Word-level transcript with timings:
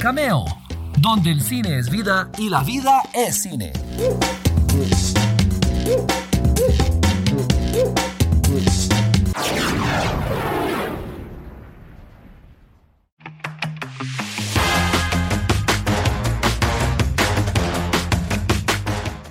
Cameo, 0.00 0.46
donde 0.96 1.30
el 1.30 1.42
cine 1.42 1.78
es 1.78 1.90
vida 1.90 2.30
y 2.38 2.48
la 2.48 2.62
vida 2.62 3.02
es 3.12 3.42
cine. 3.42 3.70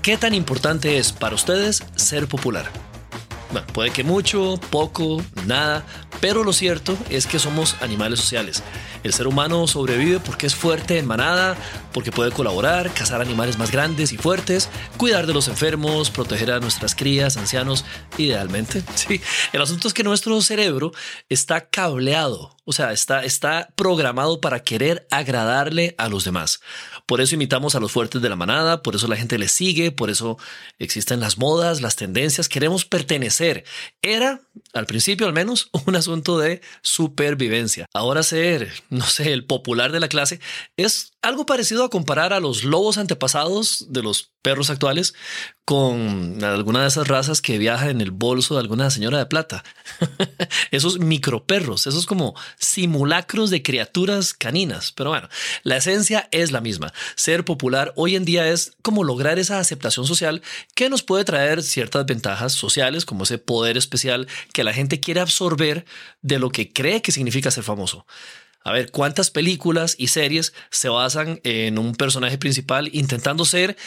¿Qué 0.03 0.17
tan 0.17 0.35
importante 0.35 0.99
es 0.99 1.11
para 1.11 1.33
ustedes 1.33 1.83
ser 1.95 2.27
popular? 2.27 2.69
Bueno, 3.51 3.65
puede 3.73 3.89
que 3.89 4.03
mucho, 4.03 4.59
poco, 4.69 5.23
nada, 5.47 5.83
pero 6.21 6.43
lo 6.43 6.53
cierto 6.53 6.95
es 7.09 7.25
que 7.25 7.39
somos 7.39 7.75
animales 7.81 8.19
sociales. 8.19 8.61
El 9.03 9.13
ser 9.13 9.27
humano 9.27 9.67
sobrevive 9.67 10.19
porque 10.19 10.47
es 10.47 10.55
fuerte 10.55 10.97
en 10.97 11.05
manada, 11.05 11.55
porque 11.93 12.11
puede 12.11 12.31
colaborar, 12.31 12.93
cazar 12.93 13.21
animales 13.21 13.57
más 13.57 13.71
grandes 13.71 14.11
y 14.11 14.17
fuertes, 14.17 14.69
cuidar 14.97 15.27
de 15.27 15.33
los 15.33 15.47
enfermos, 15.47 16.09
proteger 16.09 16.51
a 16.51 16.59
nuestras 16.59 16.95
crías, 16.95 17.37
ancianos, 17.37 17.85
idealmente. 18.17 18.83
Sí, 18.99 19.21
el 19.53 19.61
asunto 19.61 19.87
es 19.87 19.93
que 19.93 20.03
nuestro 20.03 20.41
cerebro 20.41 20.91
está 21.29 21.69
cableado, 21.69 22.55
o 22.65 22.73
sea, 22.73 22.91
está, 22.91 23.23
está 23.23 23.69
programado 23.75 24.41
para 24.41 24.59
querer 24.59 25.07
agradarle 25.09 25.95
a 25.97 26.09
los 26.09 26.25
demás. 26.25 26.59
Por 27.09 27.21
eso 27.21 27.33
imitamos 27.33 27.73
a 27.73 27.79
los 27.79 27.91
fuertes 27.91 28.21
de 28.21 28.29
la 28.29 28.35
manada, 28.35 28.83
por 28.83 28.93
eso 28.93 29.07
la 29.07 29.15
gente 29.15 29.39
le 29.39 29.47
sigue, 29.47 29.91
por 29.91 30.11
eso 30.11 30.37
existen 30.77 31.19
las 31.19 31.39
modas, 31.39 31.81
las 31.81 31.95
tendencias, 31.95 32.47
queremos 32.47 32.85
pertenecer. 32.85 33.63
Era, 34.03 34.41
al 34.73 34.85
principio 34.85 35.25
al 35.25 35.33
menos, 35.33 35.71
un 35.87 35.95
asunto 35.95 36.37
de 36.37 36.61
supervivencia. 36.83 37.87
Ahora 37.95 38.21
ser, 38.21 38.71
no 38.91 39.07
sé, 39.07 39.33
el 39.33 39.43
popular 39.43 39.91
de 39.91 40.01
la 40.01 40.07
clase 40.07 40.39
es 40.77 41.13
algo 41.21 41.45
parecido 41.45 41.83
a 41.83 41.89
comparar 41.89 42.33
a 42.33 42.39
los 42.39 42.63
lobos 42.63 42.97
antepasados 42.97 43.87
de 43.89 44.01
los 44.01 44.31
perros 44.41 44.69
actuales 44.69 45.13
con 45.65 46.43
alguna 46.43 46.81
de 46.81 46.87
esas 46.87 47.07
razas 47.07 47.41
que 47.41 47.57
viaja 47.57 47.89
en 47.89 47.99
el 48.01 48.11
bolso 48.11 48.55
de 48.55 48.61
alguna 48.61 48.89
señora 48.89 49.19
de 49.19 49.25
plata. 49.25 49.63
esos 50.71 50.99
microperros, 50.99 51.87
esos 51.87 52.05
como 52.05 52.35
simulacros 52.57 53.49
de 53.49 53.61
criaturas 53.61 54.33
caninas. 54.33 54.93
Pero 54.93 55.09
bueno, 55.09 55.29
la 55.63 55.77
esencia 55.77 56.29
es 56.31 56.51
la 56.51 56.61
misma. 56.61 56.93
Ser 57.15 57.43
popular 57.43 57.93
hoy 57.95 58.15
en 58.15 58.25
día 58.25 58.47
es 58.47 58.73
como 58.81 59.03
lograr 59.03 59.39
esa 59.39 59.59
aceptación 59.59 60.07
social 60.07 60.41
que 60.73 60.89
nos 60.89 61.03
puede 61.03 61.25
traer 61.25 61.61
ciertas 61.61 62.05
ventajas 62.05 62.53
sociales, 62.53 63.05
como 63.05 63.23
ese 63.23 63.37
poder 63.37 63.77
especial 63.77 64.27
que 64.53 64.63
la 64.63 64.73
gente 64.73 65.01
quiere 65.01 65.19
absorber 65.19 65.85
de 66.21 66.39
lo 66.39 66.49
que 66.49 66.71
cree 66.71 67.01
que 67.01 67.11
significa 67.11 67.51
ser 67.51 67.63
famoso. 67.63 68.05
A 68.63 68.71
ver, 68.71 68.91
¿cuántas 68.91 69.31
películas 69.31 69.95
y 69.97 70.07
series 70.07 70.53
se 70.69 70.89
basan 70.89 71.39
en 71.43 71.79
un 71.79 71.95
personaje 71.95 72.37
principal 72.37 72.89
intentando 72.93 73.45
ser 73.45 73.77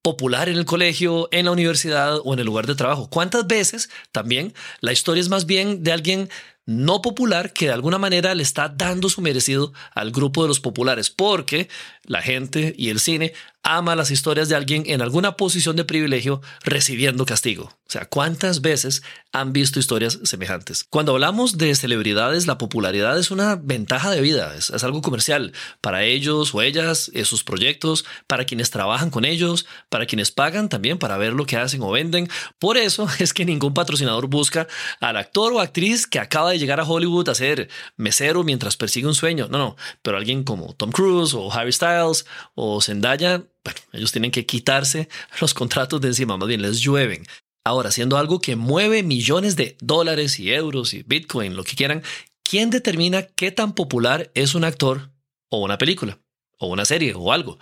popular 0.00 0.48
en 0.48 0.56
el 0.56 0.64
colegio, 0.64 1.28
en 1.30 1.44
la 1.44 1.52
universidad 1.52 2.18
o 2.24 2.32
en 2.32 2.40
el 2.40 2.46
lugar 2.46 2.66
de 2.66 2.74
trabajo? 2.74 3.08
¿Cuántas 3.10 3.46
veces 3.46 3.90
también 4.10 4.54
la 4.80 4.92
historia 4.92 5.20
es 5.20 5.28
más 5.28 5.46
bien 5.46 5.82
de 5.82 5.92
alguien 5.92 6.28
no 6.64 7.02
popular 7.02 7.52
que 7.52 7.66
de 7.66 7.72
alguna 7.72 7.98
manera 7.98 8.34
le 8.34 8.42
está 8.42 8.68
dando 8.68 9.08
su 9.08 9.20
merecido 9.20 9.72
al 9.94 10.12
grupo 10.12 10.42
de 10.42 10.48
los 10.48 10.60
populares, 10.60 11.10
porque 11.10 11.68
la 12.04 12.22
gente 12.22 12.74
y 12.76 12.90
el 12.90 13.00
cine 13.00 13.32
ama 13.62 13.94
las 13.94 14.10
historias 14.10 14.48
de 14.48 14.56
alguien 14.56 14.84
en 14.86 15.02
alguna 15.02 15.36
posición 15.36 15.76
de 15.76 15.84
privilegio 15.84 16.40
recibiendo 16.64 17.24
castigo. 17.26 17.64
O 17.64 17.92
sea, 17.92 18.06
¿cuántas 18.06 18.62
veces 18.62 19.02
han 19.32 19.52
visto 19.52 19.78
historias 19.78 20.18
semejantes? 20.24 20.84
Cuando 20.88 21.12
hablamos 21.12 21.58
de 21.58 21.74
celebridades, 21.74 22.46
la 22.46 22.56
popularidad 22.56 23.18
es 23.18 23.30
una 23.30 23.56
ventaja 23.56 24.10
de 24.10 24.22
vida, 24.22 24.54
es, 24.56 24.70
algo 24.82 25.02
comercial 25.02 25.52
para 25.80 26.02
ellos 26.02 26.54
o 26.54 26.62
ellas, 26.62 27.10
sus 27.24 27.44
proyectos, 27.44 28.04
para 28.26 28.46
quienes 28.46 28.70
trabajan 28.70 29.10
con 29.10 29.24
ellos, 29.24 29.66
para 29.90 30.06
quienes 30.06 30.30
pagan 30.30 30.68
también 30.68 30.98
para 30.98 31.18
ver 31.18 31.34
lo 31.34 31.44
que 31.44 31.58
hacen 31.58 31.82
o 31.82 31.90
venden. 31.90 32.28
Por 32.58 32.78
eso 32.78 33.06
es 33.18 33.34
que 33.34 33.44
ningún 33.44 33.74
patrocinador 33.74 34.26
busca 34.26 34.66
al 35.00 35.18
actor 35.18 35.52
o 35.52 35.60
actriz 35.60 36.06
que 36.06 36.18
acaba 36.18 36.50
de 36.50 36.58
llegar 36.58 36.80
a 36.80 36.84
Hollywood 36.84 37.28
a 37.28 37.34
ser 37.34 37.68
mesero 37.96 38.42
mientras 38.42 38.76
persigue 38.76 39.06
un 39.06 39.14
sueño. 39.14 39.48
No, 39.50 39.58
no, 39.58 39.76
pero 40.00 40.16
alguien 40.16 40.44
como 40.44 40.72
Tom 40.72 40.90
Cruise 40.90 41.34
o 41.34 41.52
Harry 41.52 41.72
Styles 41.72 42.24
o 42.54 42.80
Zendaya 42.80 43.44
bueno, 43.64 43.80
ellos 43.92 44.12
tienen 44.12 44.30
que 44.30 44.46
quitarse 44.46 45.08
los 45.40 45.54
contratos 45.54 46.00
de 46.00 46.08
encima, 46.08 46.36
más 46.36 46.48
bien 46.48 46.62
les 46.62 46.80
llueven. 46.80 47.24
Ahora, 47.64 47.92
siendo 47.92 48.16
algo 48.16 48.40
que 48.40 48.56
mueve 48.56 49.02
millones 49.02 49.54
de 49.54 49.76
dólares 49.80 50.38
y 50.40 50.52
euros 50.52 50.94
y 50.94 51.04
Bitcoin, 51.04 51.54
lo 51.54 51.62
que 51.62 51.76
quieran, 51.76 52.02
¿quién 52.42 52.70
determina 52.70 53.22
qué 53.22 53.52
tan 53.52 53.74
popular 53.74 54.30
es 54.34 54.54
un 54.54 54.64
actor 54.64 55.12
o 55.48 55.58
una 55.58 55.78
película 55.78 56.18
o 56.58 56.66
una 56.66 56.84
serie 56.84 57.14
o 57.14 57.32
algo? 57.32 57.58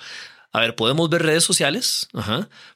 A 0.53 0.61
ver, 0.61 0.75
podemos 0.75 1.09
ver 1.09 1.23
redes 1.23 1.45
sociales, 1.45 2.09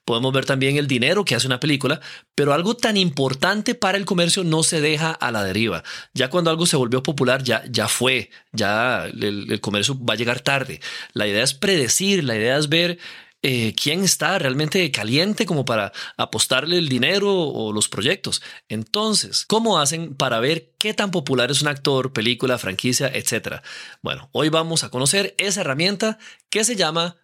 podemos 0.04 0.32
ver 0.32 0.44
también 0.44 0.76
el 0.76 0.86
dinero 0.86 1.24
que 1.24 1.34
hace 1.34 1.48
una 1.48 1.58
película, 1.58 2.00
pero 2.36 2.52
algo 2.52 2.76
tan 2.76 2.96
importante 2.96 3.74
para 3.74 3.98
el 3.98 4.04
comercio 4.04 4.44
no 4.44 4.62
se 4.62 4.80
deja 4.80 5.10
a 5.10 5.32
la 5.32 5.42
deriva. 5.42 5.82
Ya 6.12 6.30
cuando 6.30 6.50
algo 6.50 6.66
se 6.66 6.76
volvió 6.76 7.02
popular, 7.02 7.42
ya, 7.42 7.64
ya 7.68 7.88
fue, 7.88 8.30
ya 8.52 9.06
el, 9.06 9.60
comercio 9.60 9.98
va 10.04 10.14
a 10.14 10.16
llegar 10.16 10.40
tarde. 10.40 10.80
La 11.14 11.26
idea 11.26 11.42
es 11.42 11.52
predecir, 11.54 12.22
la 12.22 12.36
idea 12.36 12.58
es 12.58 12.68
ver 12.68 12.98
eh, 13.42 13.74
quién 13.74 14.04
está 14.04 14.38
realmente 14.38 14.88
caliente 14.92 15.44
como 15.44 15.64
para 15.64 15.92
apostarle 16.16 16.78
el 16.78 16.88
dinero 16.88 17.32
o 17.32 17.72
los 17.72 17.88
proyectos. 17.88 18.40
Entonces, 18.68 19.44
¿cómo 19.46 19.80
hacen 19.80 20.14
para 20.14 20.38
ver 20.38 20.70
qué 20.78 20.94
tan 20.94 21.10
popular 21.10 21.50
es 21.50 21.60
un 21.60 21.68
actor, 21.68 22.12
película, 22.12 22.56
franquicia, 22.56 23.10
etcétera? 23.12 23.64
Bueno, 24.00 24.28
hoy 24.30 24.48
vamos 24.48 24.84
a 24.84 24.90
conocer 24.90 25.34
esa 25.38 25.62
herramienta 25.62 26.18
que 26.50 26.62
se 26.62 26.76
llama 26.76 27.16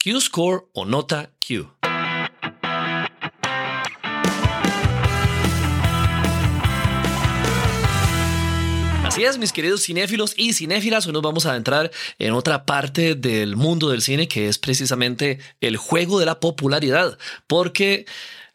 Q-Score 0.00 0.68
o 0.74 0.84
nota 0.84 1.32
Q. 1.44 1.68
Así 9.04 9.24
es, 9.24 9.38
mis 9.38 9.52
queridos 9.52 9.82
cinéfilos 9.82 10.34
y 10.36 10.52
cinéfilas, 10.52 11.04
hoy 11.08 11.12
nos 11.12 11.22
vamos 11.22 11.46
a 11.46 11.50
adentrar 11.50 11.90
en 12.20 12.32
otra 12.34 12.64
parte 12.64 13.16
del 13.16 13.56
mundo 13.56 13.88
del 13.88 14.00
cine 14.00 14.28
que 14.28 14.46
es 14.46 14.58
precisamente 14.58 15.40
el 15.60 15.76
juego 15.76 16.20
de 16.20 16.26
la 16.26 16.38
popularidad, 16.38 17.18
porque 17.48 18.06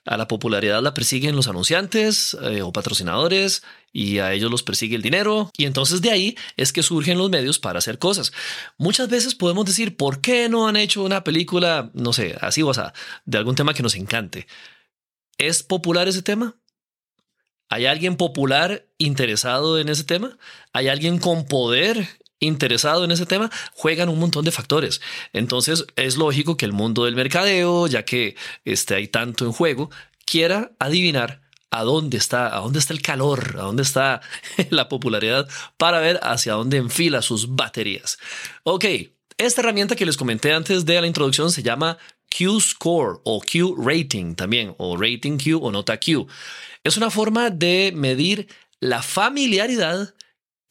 a 0.05 0.17
la 0.17 0.27
popularidad 0.27 0.81
la 0.81 0.93
persiguen 0.93 1.35
los 1.35 1.47
anunciantes 1.47 2.37
eh, 2.41 2.61
o 2.61 2.73
patrocinadores 2.73 3.63
y 3.91 4.19
a 4.19 4.33
ellos 4.33 4.51
los 4.51 4.63
persigue 4.63 4.95
el 4.95 5.01
dinero 5.01 5.49
y 5.57 5.65
entonces 5.65 6.01
de 6.01 6.11
ahí 6.11 6.37
es 6.57 6.73
que 6.73 6.83
surgen 6.83 7.17
los 7.17 7.29
medios 7.29 7.59
para 7.59 7.79
hacer 7.79 7.99
cosas. 7.99 8.33
Muchas 8.77 9.09
veces 9.09 9.35
podemos 9.35 9.65
decir, 9.65 9.95
¿por 9.95 10.19
qué 10.21 10.49
no 10.49 10.67
han 10.67 10.75
hecho 10.75 11.03
una 11.03 11.23
película, 11.23 11.91
no 11.93 12.11
sé, 12.11 12.35
así 12.41 12.61
o 12.63 12.73
sea, 12.73 12.93
de 13.25 13.37
algún 13.37 13.55
tema 13.55 13.73
que 13.73 13.83
nos 13.83 13.95
encante? 13.95 14.47
¿Es 15.37 15.63
popular 15.63 16.07
ese 16.07 16.21
tema? 16.21 16.57
¿Hay 17.69 17.85
alguien 17.85 18.17
popular 18.17 18.87
interesado 18.97 19.79
en 19.79 19.89
ese 19.89 20.03
tema? 20.03 20.37
¿Hay 20.73 20.89
alguien 20.89 21.17
con 21.17 21.45
poder 21.45 22.07
interesado 22.45 23.03
en 23.03 23.11
ese 23.11 23.25
tema, 23.25 23.49
juegan 23.73 24.09
un 24.09 24.19
montón 24.19 24.45
de 24.45 24.51
factores. 24.51 25.01
Entonces 25.33 25.85
es 25.95 26.17
lógico 26.17 26.57
que 26.57 26.65
el 26.65 26.73
mundo 26.73 27.05
del 27.05 27.15
mercadeo, 27.15 27.87
ya 27.87 28.03
que 28.05 28.35
este, 28.65 28.95
hay 28.95 29.07
tanto 29.07 29.45
en 29.45 29.51
juego, 29.51 29.89
quiera 30.25 30.71
adivinar 30.79 31.41
a 31.71 31.83
dónde 31.83 32.17
está, 32.17 32.55
a 32.55 32.59
dónde 32.59 32.79
está 32.79 32.93
el 32.93 33.01
calor, 33.01 33.55
a 33.57 33.63
dónde 33.63 33.83
está 33.83 34.21
la 34.69 34.89
popularidad 34.89 35.47
para 35.77 35.99
ver 35.99 36.19
hacia 36.21 36.53
dónde 36.53 36.77
enfila 36.77 37.21
sus 37.21 37.55
baterías. 37.55 38.19
Ok, 38.63 38.85
esta 39.37 39.61
herramienta 39.61 39.95
que 39.95 40.05
les 40.05 40.17
comenté 40.17 40.53
antes 40.53 40.85
de 40.85 41.01
la 41.01 41.07
introducción 41.07 41.51
se 41.51 41.63
llama 41.63 41.97
Q-Score 42.35 43.21
o 43.23 43.41
Q-Rating 43.41 44.35
también, 44.35 44.75
o 44.77 44.97
Rating 44.97 45.37
Q 45.37 45.59
o 45.61 45.71
Nota 45.71 45.99
Q. 45.99 46.27
Es 46.83 46.97
una 46.97 47.09
forma 47.09 47.49
de 47.49 47.91
medir 47.95 48.47
la 48.79 49.01
familiaridad 49.01 50.13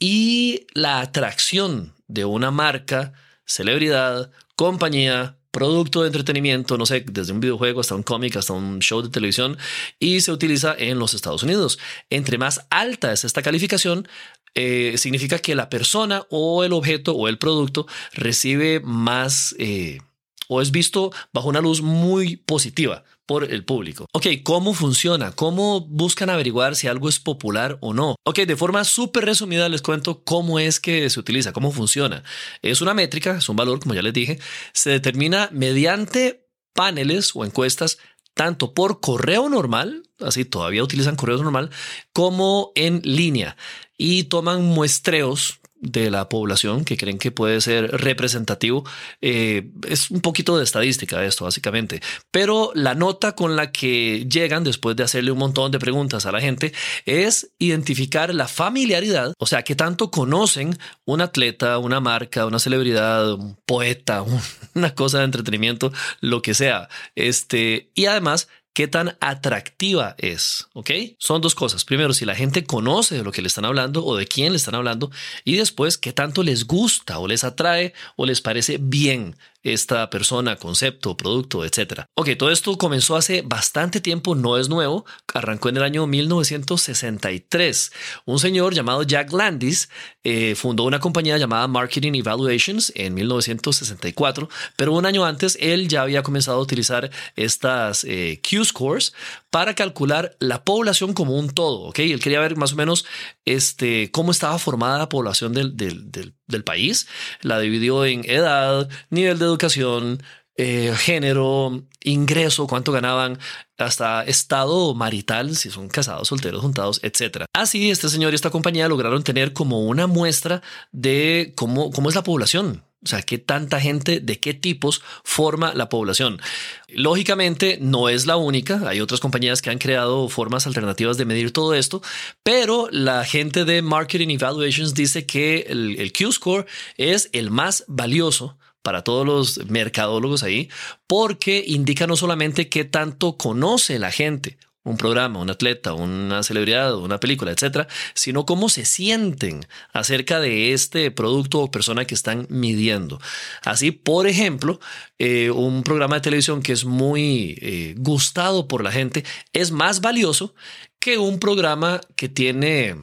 y 0.02 0.66
la 0.74 0.98
atracción 0.98 1.94
de 2.08 2.24
una 2.24 2.50
marca, 2.50 3.12
celebridad, 3.46 4.32
compañía, 4.56 5.36
producto 5.52 6.00
de 6.00 6.08
entretenimiento, 6.08 6.76
no 6.76 6.86
sé, 6.86 7.04
desde 7.06 7.32
un 7.32 7.38
videojuego 7.38 7.80
hasta 7.80 7.94
un 7.94 8.02
cómic, 8.02 8.34
hasta 8.34 8.52
un 8.52 8.80
show 8.80 9.00
de 9.00 9.10
televisión, 9.10 9.56
y 10.00 10.20
se 10.22 10.32
utiliza 10.32 10.74
en 10.76 10.98
los 10.98 11.14
Estados 11.14 11.44
Unidos. 11.44 11.78
Entre 12.10 12.36
más 12.36 12.66
alta 12.68 13.12
es 13.12 13.24
esta 13.24 13.42
calificación, 13.42 14.08
eh, 14.56 14.94
significa 14.96 15.38
que 15.38 15.54
la 15.54 15.70
persona 15.70 16.26
o 16.30 16.64
el 16.64 16.72
objeto 16.72 17.12
o 17.12 17.28
el 17.28 17.38
producto 17.38 17.86
recibe 18.12 18.80
más 18.80 19.54
eh, 19.60 20.00
o 20.48 20.60
es 20.60 20.72
visto 20.72 21.12
bajo 21.32 21.48
una 21.48 21.60
luz 21.60 21.80
muy 21.80 22.38
positiva 22.38 23.04
por 23.32 23.50
el 23.50 23.64
público. 23.64 24.04
Ok, 24.12 24.26
¿cómo 24.42 24.74
funciona? 24.74 25.32
¿Cómo 25.32 25.80
buscan 25.80 26.28
averiguar 26.28 26.76
si 26.76 26.86
algo 26.86 27.08
es 27.08 27.18
popular 27.18 27.78
o 27.80 27.94
no? 27.94 28.14
Ok, 28.24 28.40
de 28.40 28.56
forma 28.56 28.84
súper 28.84 29.24
resumida 29.24 29.70
les 29.70 29.80
cuento 29.80 30.22
cómo 30.22 30.58
es 30.58 30.78
que 30.80 31.08
se 31.08 31.18
utiliza, 31.18 31.54
cómo 31.54 31.72
funciona. 31.72 32.24
Es 32.60 32.82
una 32.82 32.92
métrica, 32.92 33.38
es 33.38 33.48
un 33.48 33.56
valor, 33.56 33.80
como 33.80 33.94
ya 33.94 34.02
les 34.02 34.12
dije, 34.12 34.38
se 34.74 34.90
determina 34.90 35.48
mediante 35.50 36.46
paneles 36.74 37.30
o 37.34 37.46
encuestas 37.46 37.96
tanto 38.34 38.74
por 38.74 39.00
correo 39.00 39.48
normal, 39.48 40.02
así 40.20 40.44
todavía 40.44 40.84
utilizan 40.84 41.16
correo 41.16 41.38
normal, 41.38 41.70
como 42.12 42.72
en 42.74 43.00
línea 43.02 43.56
y 43.96 44.24
toman 44.24 44.62
muestreos 44.62 45.58
de 45.82 46.10
la 46.10 46.28
población 46.28 46.84
que 46.84 46.96
creen 46.96 47.18
que 47.18 47.32
puede 47.32 47.60
ser 47.60 47.90
representativo. 48.00 48.84
Eh, 49.20 49.70
es 49.86 50.10
un 50.10 50.20
poquito 50.20 50.56
de 50.56 50.64
estadística 50.64 51.22
esto, 51.24 51.44
básicamente. 51.44 52.00
Pero 52.30 52.70
la 52.74 52.94
nota 52.94 53.32
con 53.32 53.56
la 53.56 53.72
que 53.72 54.26
llegan 54.30 54.64
después 54.64 54.96
de 54.96 55.02
hacerle 55.02 55.32
un 55.32 55.38
montón 55.38 55.72
de 55.72 55.80
preguntas 55.80 56.24
a 56.24 56.32
la 56.32 56.40
gente 56.40 56.72
es 57.04 57.50
identificar 57.58 58.32
la 58.32 58.48
familiaridad, 58.48 59.34
o 59.38 59.46
sea, 59.46 59.62
que 59.62 59.74
tanto 59.74 60.10
conocen 60.10 60.78
un 61.04 61.20
atleta, 61.20 61.78
una 61.78 62.00
marca, 62.00 62.46
una 62.46 62.60
celebridad, 62.60 63.34
un 63.34 63.58
poeta, 63.66 64.24
una 64.74 64.94
cosa 64.94 65.18
de 65.18 65.24
entretenimiento, 65.24 65.92
lo 66.20 66.42
que 66.42 66.54
sea. 66.54 66.88
Este, 67.16 67.90
y 67.94 68.06
además 68.06 68.48
qué 68.72 68.88
tan 68.88 69.16
atractiva 69.20 70.14
es, 70.18 70.68
¿ok? 70.72 70.90
Son 71.18 71.40
dos 71.40 71.54
cosas. 71.54 71.84
Primero, 71.84 72.14
si 72.14 72.24
la 72.24 72.34
gente 72.34 72.64
conoce 72.64 73.16
de 73.16 73.24
lo 73.24 73.32
que 73.32 73.42
le 73.42 73.48
están 73.48 73.64
hablando 73.64 74.04
o 74.04 74.16
de 74.16 74.26
quién 74.26 74.52
le 74.52 74.56
están 74.56 74.74
hablando 74.74 75.10
y 75.44 75.56
después, 75.56 75.98
qué 75.98 76.12
tanto 76.12 76.42
les 76.42 76.66
gusta 76.66 77.18
o 77.18 77.28
les 77.28 77.44
atrae 77.44 77.92
o 78.16 78.26
les 78.26 78.40
parece 78.40 78.78
bien 78.80 79.36
esta 79.62 80.10
persona, 80.10 80.56
concepto, 80.56 81.16
producto, 81.16 81.64
etcétera. 81.64 82.06
Ok, 82.14 82.30
todo 82.38 82.50
esto 82.50 82.76
comenzó 82.76 83.16
hace 83.16 83.42
bastante 83.42 84.00
tiempo, 84.00 84.34
no 84.34 84.58
es 84.58 84.68
nuevo, 84.68 85.04
arrancó 85.32 85.68
en 85.68 85.76
el 85.76 85.82
año 85.82 86.06
1963. 86.06 87.92
Un 88.24 88.38
señor 88.38 88.74
llamado 88.74 89.02
Jack 89.02 89.32
Landis 89.32 89.88
eh, 90.24 90.54
fundó 90.54 90.84
una 90.84 91.00
compañía 91.00 91.38
llamada 91.38 91.68
Marketing 91.68 92.14
Evaluations 92.14 92.92
en 92.96 93.14
1964, 93.14 94.48
pero 94.76 94.92
un 94.92 95.06
año 95.06 95.24
antes 95.24 95.56
él 95.60 95.88
ya 95.88 96.02
había 96.02 96.22
comenzado 96.22 96.58
a 96.58 96.62
utilizar 96.62 97.10
estas 97.36 98.04
eh, 98.04 98.40
Q-scores 98.48 99.14
para 99.50 99.74
calcular 99.74 100.36
la 100.38 100.64
población 100.64 101.12
como 101.12 101.38
un 101.38 101.50
todo. 101.50 101.82
Ok, 101.82 102.00
él 102.00 102.20
quería 102.20 102.40
ver 102.40 102.56
más 102.56 102.72
o 102.72 102.76
menos 102.76 103.04
este, 103.44 104.10
cómo 104.10 104.32
estaba 104.32 104.58
formada 104.58 104.98
la 104.98 105.08
población 105.08 105.52
del, 105.52 105.76
del 105.76 106.34
del 106.52 106.62
país. 106.62 107.08
La 107.40 107.58
dividió 107.58 108.04
en 108.04 108.22
edad, 108.30 108.88
nivel 109.10 109.40
de 109.40 109.44
educación, 109.44 110.22
eh, 110.56 110.94
género, 110.96 111.82
ingreso, 112.00 112.66
cuánto 112.66 112.92
ganaban, 112.92 113.38
hasta 113.78 114.22
estado 114.22 114.94
marital, 114.94 115.56
si 115.56 115.70
son 115.70 115.88
casados, 115.88 116.28
solteros, 116.28 116.60
juntados, 116.60 117.00
etc. 117.02 117.46
Así, 117.52 117.90
este 117.90 118.08
señor 118.08 118.32
y 118.32 118.36
esta 118.36 118.50
compañía 118.50 118.88
lograron 118.88 119.24
tener 119.24 119.52
como 119.52 119.80
una 119.80 120.06
muestra 120.06 120.62
de 120.92 121.52
cómo, 121.56 121.90
cómo 121.90 122.08
es 122.08 122.14
la 122.14 122.22
población 122.22 122.84
o 123.04 123.08
sea, 123.08 123.22
qué 123.22 123.38
tanta 123.38 123.80
gente, 123.80 124.20
de 124.20 124.38
qué 124.38 124.54
tipos 124.54 125.02
forma 125.24 125.74
la 125.74 125.88
población. 125.88 126.40
Lógicamente, 126.88 127.78
no 127.80 128.08
es 128.08 128.26
la 128.26 128.36
única. 128.36 128.80
Hay 128.86 129.00
otras 129.00 129.18
compañías 129.18 129.60
que 129.60 129.70
han 129.70 129.78
creado 129.78 130.28
formas 130.28 130.66
alternativas 130.66 131.16
de 131.16 131.24
medir 131.24 131.52
todo 131.52 131.74
esto, 131.74 132.00
pero 132.42 132.88
la 132.92 133.24
gente 133.24 133.64
de 133.64 133.82
Marketing 133.82 134.28
Evaluations 134.28 134.94
dice 134.94 135.26
que 135.26 135.66
el, 135.68 136.12
Q-Score 136.12 136.66
es 136.96 137.28
el 137.32 137.50
más 137.50 137.84
valioso 137.88 138.56
para 138.82 139.02
todos 139.02 139.26
los 139.26 139.66
mercadólogos 139.68 140.42
ahí, 140.42 140.68
porque 141.06 141.62
indica 141.66 142.06
no 142.06 142.16
solamente 142.16 142.68
qué 142.68 142.84
tanto 142.84 143.36
conoce 143.36 143.98
la 143.98 144.10
gente 144.10 144.58
un 144.84 144.96
programa, 144.96 145.38
un 145.38 145.50
atleta, 145.50 145.92
una 145.94 146.42
celebridad, 146.42 146.96
una 146.96 147.20
película, 147.20 147.52
etcétera, 147.52 147.86
sino 148.14 148.44
cómo 148.46 148.68
se 148.68 148.84
sienten 148.84 149.66
acerca 149.92 150.40
de 150.40 150.72
este 150.72 151.10
producto 151.10 151.60
o 151.60 151.70
persona 151.70 152.04
que 152.04 152.14
están 152.14 152.46
midiendo. 152.50 153.20
Así, 153.62 153.92
por 153.92 154.26
ejemplo, 154.26 154.80
eh, 155.18 155.50
un 155.50 155.82
programa 155.82 156.16
de 156.16 156.22
televisión 156.22 156.62
que 156.62 156.72
es 156.72 156.84
muy 156.84 157.58
eh, 157.60 157.94
gustado 157.98 158.66
por 158.66 158.82
la 158.82 158.92
gente 158.92 159.24
es 159.52 159.70
más 159.70 160.00
valioso 160.00 160.54
que 160.98 161.18
un 161.18 161.38
programa 161.38 162.00
que 162.16 162.28
tiene 162.28 162.96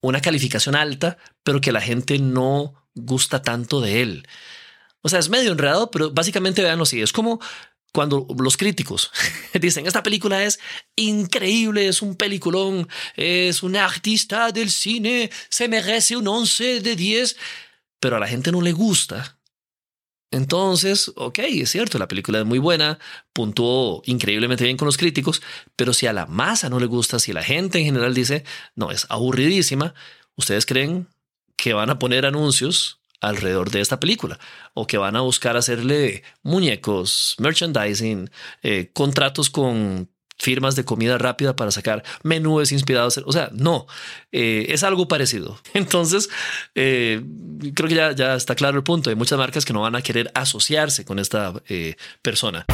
una 0.00 0.20
calificación 0.20 0.74
alta, 0.74 1.18
pero 1.42 1.60
que 1.60 1.72
la 1.72 1.80
gente 1.80 2.18
no 2.18 2.74
gusta 2.94 3.42
tanto 3.42 3.80
de 3.80 4.02
él. 4.02 4.26
O 5.02 5.08
sea, 5.08 5.18
es 5.18 5.30
medio 5.30 5.52
enredado, 5.52 5.90
pero 5.90 6.10
básicamente 6.10 6.62
veanlo 6.62 6.82
así. 6.82 7.00
Es 7.00 7.12
como 7.12 7.40
cuando 7.92 8.26
los 8.38 8.56
críticos 8.56 9.10
dicen 9.60 9.86
esta 9.86 10.02
película 10.02 10.44
es 10.44 10.58
increíble, 10.96 11.88
es 11.88 12.02
un 12.02 12.16
peliculón, 12.16 12.88
es 13.16 13.62
un 13.62 13.76
artista 13.76 14.52
del 14.52 14.70
cine, 14.70 15.30
se 15.48 15.68
merece 15.68 16.16
un 16.16 16.28
11 16.28 16.80
de 16.80 16.96
10, 16.96 17.36
pero 17.98 18.16
a 18.16 18.20
la 18.20 18.28
gente 18.28 18.52
no 18.52 18.60
le 18.60 18.72
gusta. 18.72 19.36
Entonces, 20.32 21.10
ok, 21.16 21.40
es 21.40 21.70
cierto, 21.70 21.98
la 21.98 22.06
película 22.06 22.38
es 22.38 22.46
muy 22.46 22.60
buena, 22.60 23.00
puntuó 23.32 24.00
increíblemente 24.06 24.62
bien 24.62 24.76
con 24.76 24.86
los 24.86 24.96
críticos, 24.96 25.42
pero 25.74 25.92
si 25.92 26.06
a 26.06 26.12
la 26.12 26.26
masa 26.26 26.68
no 26.68 26.78
le 26.78 26.86
gusta, 26.86 27.18
si 27.18 27.32
la 27.32 27.42
gente 27.42 27.78
en 27.80 27.86
general 27.86 28.14
dice, 28.14 28.44
no, 28.76 28.92
es 28.92 29.06
aburridísima, 29.08 29.92
¿ustedes 30.36 30.66
creen 30.66 31.08
que 31.56 31.74
van 31.74 31.90
a 31.90 31.98
poner 31.98 32.26
anuncios 32.26 32.99
alrededor 33.20 33.70
de 33.70 33.80
esta 33.80 34.00
película 34.00 34.38
o 34.74 34.86
que 34.86 34.98
van 34.98 35.16
a 35.16 35.20
buscar 35.20 35.56
hacerle 35.56 36.22
muñecos, 36.42 37.36
merchandising, 37.38 38.30
eh, 38.62 38.90
contratos 38.92 39.50
con 39.50 40.08
firmas 40.38 40.74
de 40.74 40.86
comida 40.86 41.18
rápida 41.18 41.54
para 41.54 41.70
sacar 41.70 42.02
menúes 42.22 42.72
inspirados. 42.72 43.20
O 43.26 43.32
sea, 43.32 43.50
no, 43.52 43.86
eh, 44.32 44.66
es 44.70 44.82
algo 44.82 45.06
parecido. 45.06 45.60
Entonces, 45.74 46.30
eh, 46.74 47.22
creo 47.74 47.88
que 47.88 47.94
ya, 47.94 48.12
ya 48.12 48.34
está 48.36 48.54
claro 48.54 48.78
el 48.78 48.84
punto. 48.84 49.10
Hay 49.10 49.16
muchas 49.16 49.38
marcas 49.38 49.64
que 49.64 49.74
no 49.74 49.82
van 49.82 49.96
a 49.96 50.02
querer 50.02 50.30
asociarse 50.34 51.04
con 51.04 51.18
esta 51.18 51.52
persona. 52.22 52.66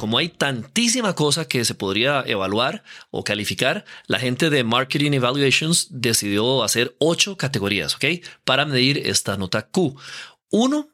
Como 0.00 0.16
hay 0.16 0.30
tantísima 0.30 1.14
cosa 1.14 1.46
que 1.46 1.62
se 1.66 1.74
podría 1.74 2.24
evaluar 2.26 2.82
o 3.10 3.22
calificar, 3.22 3.84
la 4.06 4.18
gente 4.18 4.48
de 4.48 4.64
Marketing 4.64 5.12
Evaluations 5.12 5.88
decidió 5.90 6.64
hacer 6.64 6.96
ocho 6.98 7.36
categorías, 7.36 7.96
¿ok? 7.96 8.06
Para 8.44 8.64
medir 8.64 8.96
esta 8.96 9.36
nota 9.36 9.68
Q. 9.68 9.94
Uno, 10.50 10.88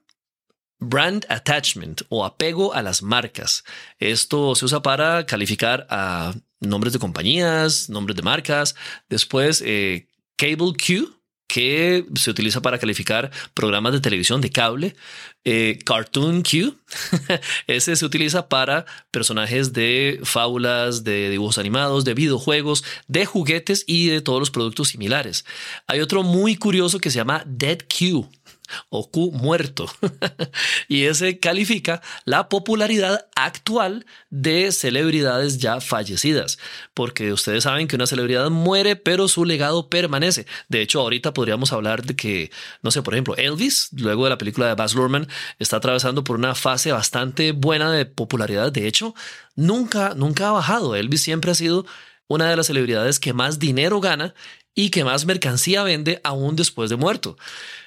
Brand 0.81 1.25
attachment 1.29 2.03
o 2.09 2.25
apego 2.25 2.75
a 2.75 2.83
las 2.83 3.01
marcas. 3.01 3.63
Esto 4.01 4.57
se 4.57 4.65
usa 4.65 4.83
para 4.83 5.25
calificar 5.25 5.87
a 5.89 6.35
nombres 6.59 6.93
de 6.93 6.99
compañías, 6.99 7.89
nombres 7.89 8.17
de 8.17 8.23
marcas. 8.23 8.75
Después, 9.09 9.63
eh, 9.65 10.09
Cable 10.37 10.73
Q, 10.77 11.16
que 11.47 12.05
se 12.15 12.31
utiliza 12.31 12.61
para 12.61 12.79
calificar 12.79 13.31
programas 13.55 13.93
de 13.93 14.01
televisión 14.01 14.41
de 14.41 14.51
cable. 14.51 14.97
Eh, 15.45 15.79
Cartoon 15.85 16.43
Q, 16.43 16.77
ese 17.69 17.95
se 17.95 18.05
utiliza 18.05 18.49
para 18.49 18.85
personajes 19.13 19.73
de 19.73 20.21
fábulas, 20.25 21.05
de 21.05 21.31
dibujos 21.31 21.59
animados, 21.59 22.05
de 22.05 22.15
videojuegos, 22.15 22.85
de 23.07 23.27
juguetes 23.27 23.85
y 23.87 24.09
de 24.09 24.21
todos 24.21 24.41
los 24.41 24.51
productos 24.51 24.89
similares. 24.89 25.45
Hay 25.87 26.01
otro 26.01 26.25
muy 26.25 26.57
curioso 26.57 26.99
que 26.99 27.11
se 27.11 27.17
llama 27.19 27.45
Dead 27.47 27.79
Q 27.79 28.29
o 28.89 29.11
Q 29.11 29.33
muerto. 29.33 29.87
y 30.89 31.05
ese 31.05 31.39
califica 31.39 32.03
la 32.25 32.49
popularidad 32.49 33.27
actual 33.35 34.07
de 34.31 34.73
celebridades 34.73 35.59
ya 35.59 35.81
fallecidas, 35.81 36.59
porque 36.95 37.33
ustedes 37.33 37.65
saben 37.65 37.89
que 37.89 37.97
una 37.97 38.07
celebridad 38.07 38.51
muere, 38.51 38.97
pero 38.97 39.29
su 39.29 39.45
legado 39.45 39.89
permanece. 39.89 40.47
De 40.69 40.83
hecho, 40.83 41.01
ahorita 41.01 41.35
podríamos 41.35 41.73
hablar 41.73 42.05
de 42.05 42.17
que, 42.17 42.51
no 42.83 42.91
sé, 42.91 43.03
por 43.03 43.15
ejemplo, 43.15 43.37
Elvis, 43.37 43.89
luego 43.93 44.25
de 44.25 44.31
la 44.31 44.39
película 44.39 44.67
de 44.67 44.75
Baz 44.75 44.95
Luhrmann, 44.95 45.29
está 45.59 45.77
atravesando 45.77 46.25
por 46.25 46.37
una 46.37 46.55
fase 46.55 46.93
bastante 46.93 47.53
buena 47.53 47.91
de 47.93 48.07
popularidad. 48.07 48.73
De 48.73 48.87
hecho, 48.87 49.15
nunca, 49.55 50.15
nunca 50.15 50.49
ha 50.49 50.53
bajado. 50.53 50.97
Elvis 50.97 51.23
siempre 51.23 51.51
ha 51.51 51.55
sido 51.55 51.87
una 52.29 52.51
de 52.51 52.57
las 52.57 52.67
celebridades 52.67 53.21
que 53.21 53.33
más 53.33 53.59
dinero 53.59 54.01
gana 54.01 54.35
y 54.75 54.91
que 54.91 55.05
más 55.05 55.25
mercancía 55.25 55.83
vende 55.83 56.21
aún 56.23 56.57
después 56.57 56.91
de 56.91 56.97
muerto 56.97 57.37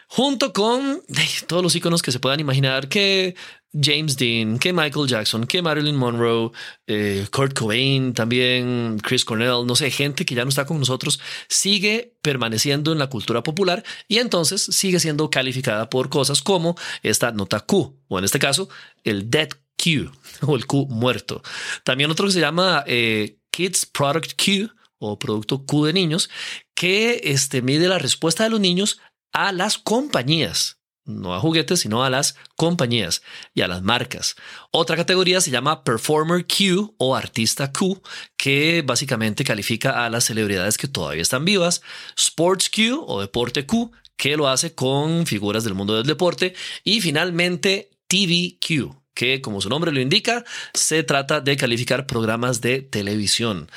junto 0.10 0.54
con 0.54 1.02
todos 1.48 1.62
los 1.62 1.76
iconos 1.76 2.02
que 2.02 2.12
se 2.12 2.20
puedan 2.20 2.40
imaginar, 2.40 2.90
que 2.90 3.36
James 3.72 4.18
Dean, 4.18 4.58
que 4.58 4.74
Michael 4.74 5.08
Jackson, 5.08 5.46
que 5.46 5.62
Marilyn 5.62 5.96
Monroe, 5.96 6.52
eh, 6.88 7.28
Kurt 7.32 7.54
Cobain, 7.54 8.16
también 8.16 9.00
Chris 9.04 9.24
Cornell, 9.24 9.68
no 9.68 9.76
sé, 9.76 9.92
gente 9.92 10.26
que 10.26 10.34
ya 10.34 10.44
no 10.44 10.50
está 10.50 10.66
con 10.66 10.80
nosotros, 10.80 11.20
sigue 11.48 12.16
permaneciendo 12.24 12.92
en 12.92 12.98
la 12.98 13.08
cultura 13.08 13.44
popular 13.44 13.84
y 14.08 14.18
entonces 14.18 14.64
sigue 14.64 15.00
siendo 15.00 15.30
calificada 15.30 15.92
por 15.92 16.10
cosas 16.10 16.42
como 16.42 16.76
esta 17.04 17.32
nota 17.32 17.60
Q, 17.60 17.96
o 18.08 18.18
en 18.18 18.26
este 18.26 18.40
caso, 18.40 18.68
el 19.04 19.30
Dead 19.30 19.50
Q, 19.78 20.12
o 20.42 20.56
el 20.56 20.66
Q 20.66 20.88
muerto. 20.90 21.44
También 21.84 22.10
otro 22.10 22.26
que 22.26 22.34
se 22.34 22.40
llama 22.40 22.84
eh, 22.88 23.38
Kids 23.52 23.86
Product 23.86 24.34
Q, 24.44 24.72
o 24.98 25.18
producto 25.18 25.66
Q 25.66 25.86
de 25.86 25.94
niños, 25.94 26.30
que 26.74 27.22
este, 27.24 27.62
mide 27.62 27.88
la 27.88 28.00
respuesta 28.00 28.44
de 28.44 28.50
los 28.50 28.60
niños 28.60 29.00
a 29.32 29.52
las 29.52 29.78
compañías, 29.78 30.80
no 31.06 31.34
a 31.34 31.40
juguetes, 31.40 31.80
sino 31.82 32.04
a 32.04 32.10
las 32.10 32.36
compañías 32.56 33.22
y 33.54 33.62
a 33.62 33.68
las 33.68 33.82
marcas. 33.82 34.36
Otra 34.72 34.96
categoría 34.96 35.42
se 35.42 35.52
llama 35.52 35.84
Performer 35.84 36.46
Q 36.46 36.96
o 36.98 37.16
Artista 37.16 37.72
Q, 37.72 38.02
que 38.38 38.84
básicamente 38.86 39.44
califica 39.44 40.06
a 40.06 40.10
las 40.10 40.26
celebridades 40.26 40.78
que 40.78 40.88
todavía 40.88 41.22
están 41.22 41.46
vivas. 41.46 41.82
Sports 42.18 42.70
Q 42.70 43.04
o 43.08 43.22
Deporte 43.22 43.66
Q, 43.66 43.92
que 44.16 44.38
lo 44.38 44.48
hace 44.48 44.76
con 44.76 45.26
figuras 45.26 45.64
del 45.64 45.74
mundo 45.74 45.96
del 45.96 46.06
deporte. 46.06 46.54
Y 46.84 47.02
finalmente 47.02 47.90
TV 48.08 48.58
Q, 48.60 48.96
que 49.14 49.42
como 49.42 49.62
su 49.62 49.70
nombre 49.70 49.92
lo 49.92 50.02
indica, 50.02 50.44
se 50.74 51.04
trata 51.04 51.42
de 51.42 51.58
calificar 51.58 52.06
programas 52.06 52.62
de 52.62 52.82
televisión. 52.82 53.70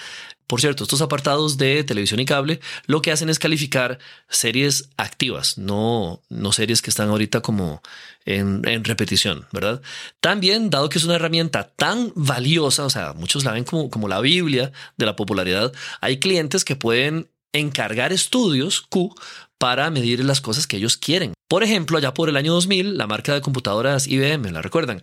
Por 0.47 0.61
cierto, 0.61 0.85
estos 0.85 1.01
apartados 1.01 1.57
de 1.57 1.83
televisión 1.85 2.21
y 2.21 2.25
cable 2.25 2.61
lo 2.87 3.01
que 3.01 3.11
hacen 3.11 3.29
es 3.29 3.39
calificar 3.39 3.99
series 4.29 4.91
activas, 4.97 5.59
no, 5.59 6.23
no 6.29 6.53
series 6.53 6.83
que 6.83 6.91
están 6.91 7.09
ahorita 7.09 7.41
como 7.41 7.83
en, 8.25 8.63
repetición, 8.85 9.47
¿verdad? 9.53 9.83
También, 10.21 10.71
dado 10.71 10.89
que 10.89 10.99
es 10.99 11.05
una 11.05 11.17
herramienta 11.17 11.69
tan 11.69 12.13
valiosa, 12.15 12.85
o 12.85 12.91
sea, 12.91 13.13
muchos 13.15 13.45
la 13.45 13.53
ven 13.53 13.65
como, 13.65 13.91
como 13.91 14.09
la 14.09 14.21
Biblia 14.21 14.73
de 14.97 15.07
la 15.07 15.17
popularidad, 15.17 15.73
hay 16.01 16.19
clientes 16.19 16.65
que 16.65 16.77
pueden 16.77 17.29
encargar 17.53 18.13
estudios 18.13 18.81
Q 18.81 19.15
para 19.59 19.91
medir 19.91 20.25
las 20.25 20.41
cosas 20.41 20.67
que 20.67 20.77
ellos 20.79 20.97
quieren. 20.97 21.35
Por 21.49 21.63
ejemplo, 21.63 21.99
allá 21.99 22.15
por 22.15 22.29
el 22.29 22.37
año 22.37 22.53
2000, 22.55 22.97
la 22.97 23.07
marca 23.07 23.35
de 23.35 23.43
computadoras 23.43 24.09
IBM, 24.09 24.51
¿la 24.51 24.63
recuerdan? 24.63 25.03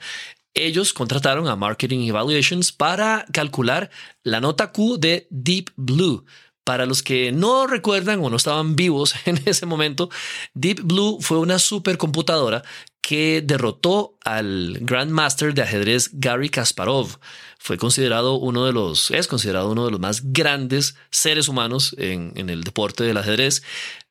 Ellos 0.53 0.93
contrataron 0.93 1.47
a 1.47 1.55
Marketing 1.55 2.07
Evaluations 2.07 2.71
para 2.71 3.25
calcular 3.31 3.89
la 4.23 4.41
nota 4.41 4.71
Q 4.71 4.97
de 4.97 5.27
Deep 5.29 5.71
Blue. 5.75 6.25
Para 6.63 6.85
los 6.85 7.01
que 7.01 7.31
no 7.31 7.65
recuerdan 7.65 8.23
o 8.23 8.29
no 8.29 8.37
estaban 8.37 8.75
vivos 8.75 9.15
en 9.25 9.41
ese 9.45 9.65
momento, 9.65 10.09
Deep 10.53 10.81
Blue 10.83 11.17
fue 11.21 11.39
una 11.39 11.57
supercomputadora 11.57 12.63
que 13.01 13.41
derrotó 13.43 14.17
al 14.23 14.77
Grandmaster 14.81 15.53
de 15.53 15.61
ajedrez 15.63 16.11
Gary 16.13 16.49
Kasparov. 16.49 17.19
Fue 17.57 17.77
considerado 17.77 18.35
uno 18.35 18.65
de 18.65 18.71
los, 18.71 19.11
es 19.11 19.27
considerado 19.27 19.71
uno 19.71 19.85
de 19.85 19.91
los 19.91 19.99
más 19.99 20.31
grandes 20.31 20.95
seres 21.11 21.49
humanos 21.49 21.93
en, 21.97 22.31
en 22.35 22.49
el 22.49 22.63
deporte 22.63 23.03
del 23.03 23.17
ajedrez. 23.17 23.63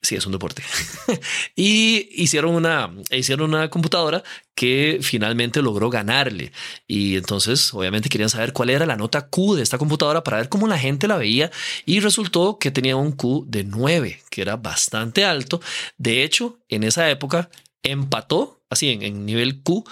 Sí, 0.02 0.16
es 0.16 0.26
un 0.26 0.32
deporte. 0.32 0.62
y 1.56 2.08
hicieron 2.22 2.54
una, 2.54 2.92
hicieron 3.10 3.54
una 3.54 3.70
computadora 3.70 4.22
que 4.54 4.98
finalmente 5.00 5.62
logró 5.62 5.90
ganarle. 5.90 6.52
Y 6.86 7.16
entonces, 7.16 7.72
obviamente, 7.72 8.08
querían 8.08 8.30
saber 8.30 8.52
cuál 8.52 8.70
era 8.70 8.84
la 8.84 8.96
nota 8.96 9.28
Q 9.28 9.56
de 9.56 9.62
esta 9.62 9.78
computadora 9.78 10.22
para 10.22 10.36
ver 10.36 10.48
cómo 10.48 10.68
la 10.68 10.78
gente 10.78 11.08
la 11.08 11.16
veía. 11.16 11.50
Y 11.86 12.00
resultó 12.00 12.58
que 12.58 12.70
tenía 12.70 12.96
un 12.96 13.12
Q 13.12 13.44
de 13.48 13.64
9, 13.64 14.22
que 14.30 14.42
era 14.42 14.56
bastante 14.56 15.24
alto. 15.24 15.60
De 15.96 16.22
hecho, 16.22 16.58
en 16.68 16.84
esa 16.84 17.08
época 17.10 17.48
empató 17.82 18.58
así 18.70 18.90
en, 18.90 19.26
nivel 19.26 19.62
Q, 19.62 19.84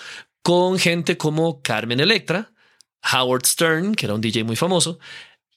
con 0.43 0.79
gente 0.79 1.17
como 1.17 1.63
Carmen 1.63 2.01
Electra, 2.01 2.53
Howard 3.13 3.47
Stern, 3.47 3.95
que 3.95 4.07
era 4.07 4.15
un 4.15 4.21
DJ 4.21 4.45
muy 4.45 4.57
famoso, 4.57 4.99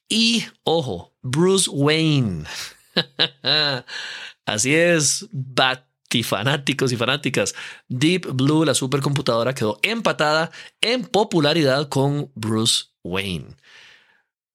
y, 0.07 0.45
ojo, 0.63 1.13
Bruce 1.21 1.69
Wayne. 1.69 2.45
Así 4.45 4.73
es, 4.73 5.27
Batifanáticos 5.31 6.91
y 6.91 6.97
fanáticas. 6.97 7.53
Deep 7.87 8.31
Blue, 8.33 8.65
la 8.65 8.73
supercomputadora, 8.73 9.53
quedó 9.53 9.79
empatada 9.83 10.49
en 10.81 11.05
popularidad 11.05 11.89
con 11.89 12.31
Bruce 12.33 12.85
Wayne. 13.03 13.55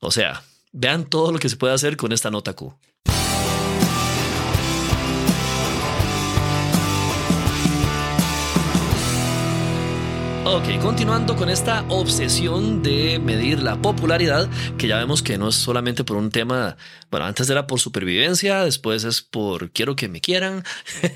O 0.01 0.11
sea, 0.11 0.43
vean 0.73 1.09
todo 1.09 1.31
lo 1.31 1.39
que 1.39 1.49
se 1.49 1.57
puede 1.57 1.75
hacer 1.75 1.97
con 1.97 2.11
esta 2.11 2.33
nota 2.33 2.55
Q. 2.55 2.77
Ok, 10.47 10.79
continuando 10.83 11.37
con 11.37 11.49
esta 11.49 11.87
obsesión 11.89 12.83
de 12.83 13.19
medir 13.19 13.63
la 13.63 13.81
popularidad, 13.81 14.47
que 14.77 14.87
ya 14.87 14.99
vemos 14.99 15.23
que 15.23 15.39
no 15.39 15.49
es 15.49 15.55
solamente 15.55 16.05
por 16.05 16.19
un 16.19 16.31
tema, 16.31 16.77
bueno, 17.11 17.25
antes 17.25 17.49
era 17.49 17.67
por 17.67 17.81
supervivencia, 17.81 18.63
después 18.63 19.05
es 19.05 19.23
por 19.23 19.71
quiero 19.71 19.97
que 19.97 20.07
me 20.07 20.21
quieran, 20.21 20.63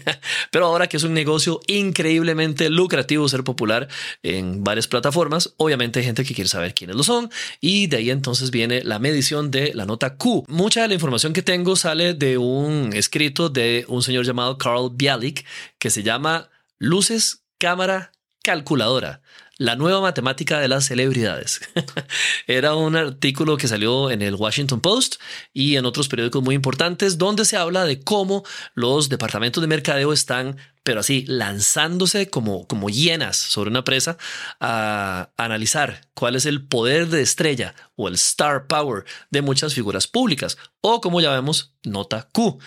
pero 0.50 0.64
ahora 0.64 0.86
que 0.86 0.96
es 0.96 1.02
un 1.02 1.12
negocio 1.12 1.60
increíblemente 1.66 2.70
lucrativo 2.70 3.28
ser 3.28 3.44
popular 3.44 3.88
en 4.22 4.64
varias 4.64 4.88
plataformas, 4.88 5.52
obviamente 5.58 5.98
hay 5.98 6.06
gente 6.06 6.24
que 6.24 6.34
quiere 6.34 6.48
saber 6.48 6.72
quiénes 6.72 6.96
lo 6.96 7.02
son 7.02 7.30
y 7.60 7.86
de 7.86 7.98
ahí 7.98 8.10
entonces 8.10 8.50
viene 8.50 8.82
la 8.82 8.98
medición 8.98 9.50
de 9.50 9.74
la 9.74 9.84
nota 9.84 10.16
Q. 10.16 10.46
Mucha 10.48 10.80
de 10.82 10.88
la 10.88 10.94
información 10.94 11.34
que 11.34 11.42
tengo 11.42 11.76
sale 11.76 12.14
de 12.14 12.38
un 12.38 12.94
escrito 12.94 13.50
de 13.50 13.84
un 13.88 14.02
señor 14.02 14.24
llamado 14.24 14.56
Carl 14.56 14.88
Bialik 14.90 15.44
que 15.78 15.90
se 15.90 16.02
llama 16.02 16.48
Luces, 16.78 17.42
Cámara, 17.58 18.12
calculadora, 18.48 19.20
la 19.58 19.76
nueva 19.76 20.00
matemática 20.00 20.58
de 20.58 20.68
las 20.68 20.86
celebridades. 20.86 21.60
Era 22.46 22.74
un 22.76 22.96
artículo 22.96 23.58
que 23.58 23.68
salió 23.68 24.10
en 24.10 24.22
el 24.22 24.36
Washington 24.36 24.80
Post 24.80 25.16
y 25.52 25.76
en 25.76 25.84
otros 25.84 26.08
periódicos 26.08 26.42
muy 26.42 26.54
importantes 26.54 27.18
donde 27.18 27.44
se 27.44 27.58
habla 27.58 27.84
de 27.84 28.00
cómo 28.00 28.44
los 28.72 29.10
departamentos 29.10 29.60
de 29.60 29.66
mercadeo 29.66 30.14
están 30.14 30.56
pero 30.88 31.00
así 31.00 31.26
lanzándose 31.26 32.30
como, 32.30 32.66
como 32.66 32.88
hienas 32.88 33.36
sobre 33.36 33.68
una 33.68 33.84
presa 33.84 34.16
a 34.58 35.28
analizar 35.36 36.08
cuál 36.14 36.34
es 36.34 36.46
el 36.46 36.66
poder 36.66 37.08
de 37.08 37.20
estrella 37.20 37.74
o 37.94 38.08
el 38.08 38.14
star 38.14 38.66
power 38.68 39.04
de 39.30 39.42
muchas 39.42 39.74
figuras 39.74 40.06
públicas 40.06 40.56
o 40.80 41.00
como 41.00 41.20
ya 41.20 41.32
vemos, 41.32 41.74
nota 41.84 42.28
Q. 42.32 42.58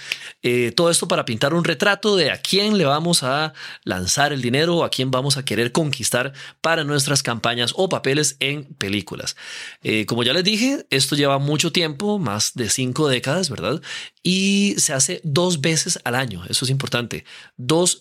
Eh, 0.43 0.73
todo 0.75 0.89
esto 0.89 1.07
para 1.07 1.23
pintar 1.23 1.53
un 1.53 1.63
retrato 1.63 2.17
de 2.17 2.29
a 2.29 2.41
quién 2.41 2.77
le 2.77 2.83
vamos 2.83 3.23
a 3.23 3.53
lanzar 3.83 4.33
el 4.33 4.41
dinero 4.41 4.77
o 4.77 4.83
a 4.83 4.89
quién 4.89 5.11
vamos 5.11 5.37
a 5.37 5.45
querer 5.45 5.71
conquistar 5.71 6.33
para 6.59 6.83
nuestras 6.83 7.23
campañas 7.23 7.73
o 7.75 7.87
papeles 7.87 8.35
en 8.39 8.65
películas. 8.65 9.37
Eh, 9.81 10.05
como 10.05 10.23
ya 10.23 10.33
les 10.33 10.43
dije, 10.43 10.85
esto 10.89 11.15
lleva 11.15 11.39
mucho 11.39 11.71
tiempo, 11.71 12.19
más 12.19 12.53
de 12.53 12.69
cinco 12.69 13.07
décadas, 13.07 13.49
¿verdad? 13.49 13.81
Y 14.23 14.75
se 14.77 14.93
hace 14.93 15.21
dos 15.23 15.61
veces 15.61 15.99
al 16.03 16.15
año, 16.15 16.43
eso 16.49 16.65
es 16.65 16.71
importante, 16.71 17.23
dos 17.55 17.99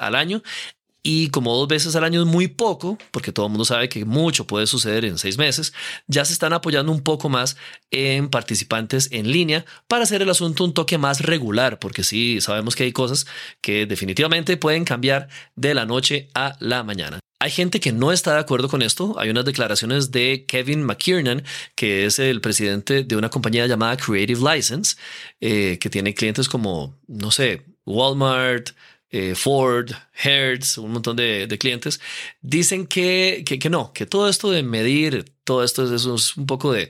al 0.00 0.14
año. 0.14 0.42
Y 1.04 1.30
como 1.30 1.56
dos 1.56 1.66
veces 1.66 1.96
al 1.96 2.04
año 2.04 2.20
es 2.20 2.26
muy 2.26 2.46
poco, 2.46 2.96
porque 3.10 3.32
todo 3.32 3.46
el 3.46 3.50
mundo 3.50 3.64
sabe 3.64 3.88
que 3.88 4.04
mucho 4.04 4.46
puede 4.46 4.68
suceder 4.68 5.04
en 5.04 5.18
seis 5.18 5.36
meses, 5.36 5.72
ya 6.06 6.24
se 6.24 6.32
están 6.32 6.52
apoyando 6.52 6.92
un 6.92 7.02
poco 7.02 7.28
más 7.28 7.56
en 7.90 8.28
participantes 8.28 9.08
en 9.10 9.32
línea 9.32 9.64
para 9.88 10.04
hacer 10.04 10.22
el 10.22 10.30
asunto 10.30 10.62
un 10.62 10.74
toque 10.74 10.98
más 10.98 11.20
regular, 11.20 11.80
porque 11.80 12.04
sí 12.04 12.40
sabemos 12.40 12.76
que 12.76 12.84
hay 12.84 12.92
cosas 12.92 13.26
que 13.60 13.84
definitivamente 13.86 14.56
pueden 14.56 14.84
cambiar 14.84 15.28
de 15.56 15.74
la 15.74 15.86
noche 15.86 16.28
a 16.34 16.56
la 16.60 16.84
mañana. 16.84 17.18
Hay 17.40 17.50
gente 17.50 17.80
que 17.80 17.90
no 17.90 18.12
está 18.12 18.34
de 18.34 18.38
acuerdo 18.38 18.68
con 18.68 18.82
esto. 18.82 19.18
Hay 19.18 19.28
unas 19.28 19.44
declaraciones 19.44 20.12
de 20.12 20.44
Kevin 20.46 20.84
McKiernan, 20.84 21.42
que 21.74 22.04
es 22.04 22.20
el 22.20 22.40
presidente 22.40 23.02
de 23.02 23.16
una 23.16 23.30
compañía 23.30 23.66
llamada 23.66 23.96
Creative 23.96 24.54
License, 24.54 24.94
eh, 25.40 25.76
que 25.80 25.90
tiene 25.90 26.14
clientes 26.14 26.48
como, 26.48 27.00
no 27.08 27.32
sé, 27.32 27.64
Walmart, 27.84 28.70
eh, 29.12 29.34
Ford, 29.34 29.90
Hertz, 30.14 30.78
un 30.78 30.92
montón 30.92 31.16
de, 31.16 31.46
clientes, 31.60 32.00
dicen 32.40 32.86
que, 32.86 33.44
que, 33.46 33.70
no, 33.70 33.92
que 33.92 34.06
todo 34.06 34.28
esto 34.28 34.50
de 34.50 34.62
medir, 34.62 35.26
todo 35.44 35.62
esto 35.64 35.94
es, 35.94 36.06
un 36.36 36.46
poco 36.46 36.72
de, 36.72 36.88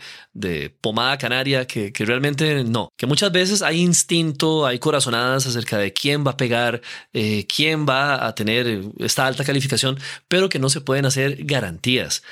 pomada 0.81 1.19
canaria, 1.19 1.67
que, 1.67 1.93
que, 1.93 2.05
realmente 2.05 2.63
no, 2.65 2.89
que 2.97 3.07
muchas 3.07 3.33
veces 3.33 3.61
hay 3.61 3.81
instinto, 3.81 4.67
hay 4.67 4.79
corazonadas 4.79 5.47
acerca 5.47 5.79
de 5.79 5.93
quién 5.93 6.25
va 6.25 6.33
a 6.33 6.37
pegar, 6.37 6.81
eh, 7.13 7.47
quién 7.47 7.87
va 7.87 8.27
a 8.27 8.35
tener 8.35 8.83
esta 8.99 9.27
alta 9.27 9.45
calificación, 9.45 9.99
pero 10.29 10.49
que 10.49 10.61
no 10.61 10.69
se 10.71 10.81
pueden 10.81 11.07
hacer 11.07 11.45
garantías 11.45 12.23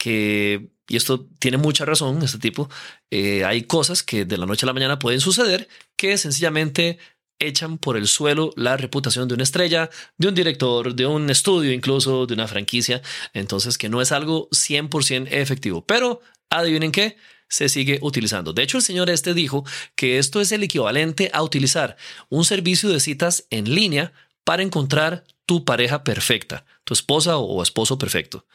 que, 0.00 0.70
y 0.88 0.96
esto 0.96 1.26
tiene 1.38 1.58
mucha 1.58 1.84
razón, 1.84 2.22
este 2.22 2.38
tipo, 2.38 2.70
eh, 3.10 3.44
hay 3.44 3.64
cosas 3.64 4.02
que 4.02 4.24
de 4.24 4.38
la 4.38 4.46
noche 4.46 4.64
a 4.64 4.68
la 4.68 4.72
mañana 4.72 4.98
pueden 4.98 5.20
suceder 5.20 5.68
que 5.96 6.16
sencillamente 6.16 6.98
echan 7.40 7.78
por 7.78 7.96
el 7.96 8.06
suelo 8.06 8.52
la 8.56 8.76
reputación 8.76 9.26
de 9.26 9.34
una 9.34 9.42
estrella, 9.42 9.90
de 10.18 10.28
un 10.28 10.34
director, 10.34 10.94
de 10.94 11.06
un 11.06 11.28
estudio 11.30 11.72
incluso, 11.72 12.26
de 12.26 12.34
una 12.34 12.46
franquicia. 12.46 13.02
Entonces 13.32 13.76
que 13.76 13.88
no 13.88 14.00
es 14.00 14.12
algo 14.12 14.48
100% 14.50 15.28
efectivo. 15.30 15.84
Pero 15.84 16.20
adivinen 16.50 16.92
qué, 16.92 17.16
se 17.50 17.68
sigue 17.68 17.98
utilizando. 18.00 18.52
De 18.52 18.62
hecho, 18.62 18.78
el 18.78 18.82
señor 18.82 19.10
este 19.10 19.34
dijo 19.34 19.64
que 19.96 20.18
esto 20.18 20.40
es 20.40 20.52
el 20.52 20.62
equivalente 20.62 21.30
a 21.34 21.42
utilizar 21.42 21.96
un 22.28 22.44
servicio 22.44 22.88
de 22.88 23.00
citas 23.00 23.46
en 23.50 23.74
línea 23.74 24.12
para 24.44 24.62
encontrar 24.62 25.24
tu 25.46 25.64
pareja 25.64 26.04
perfecta, 26.04 26.64
tu 26.84 26.94
esposa 26.94 27.36
o 27.38 27.62
esposo 27.62 27.98
perfecto. 27.98 28.46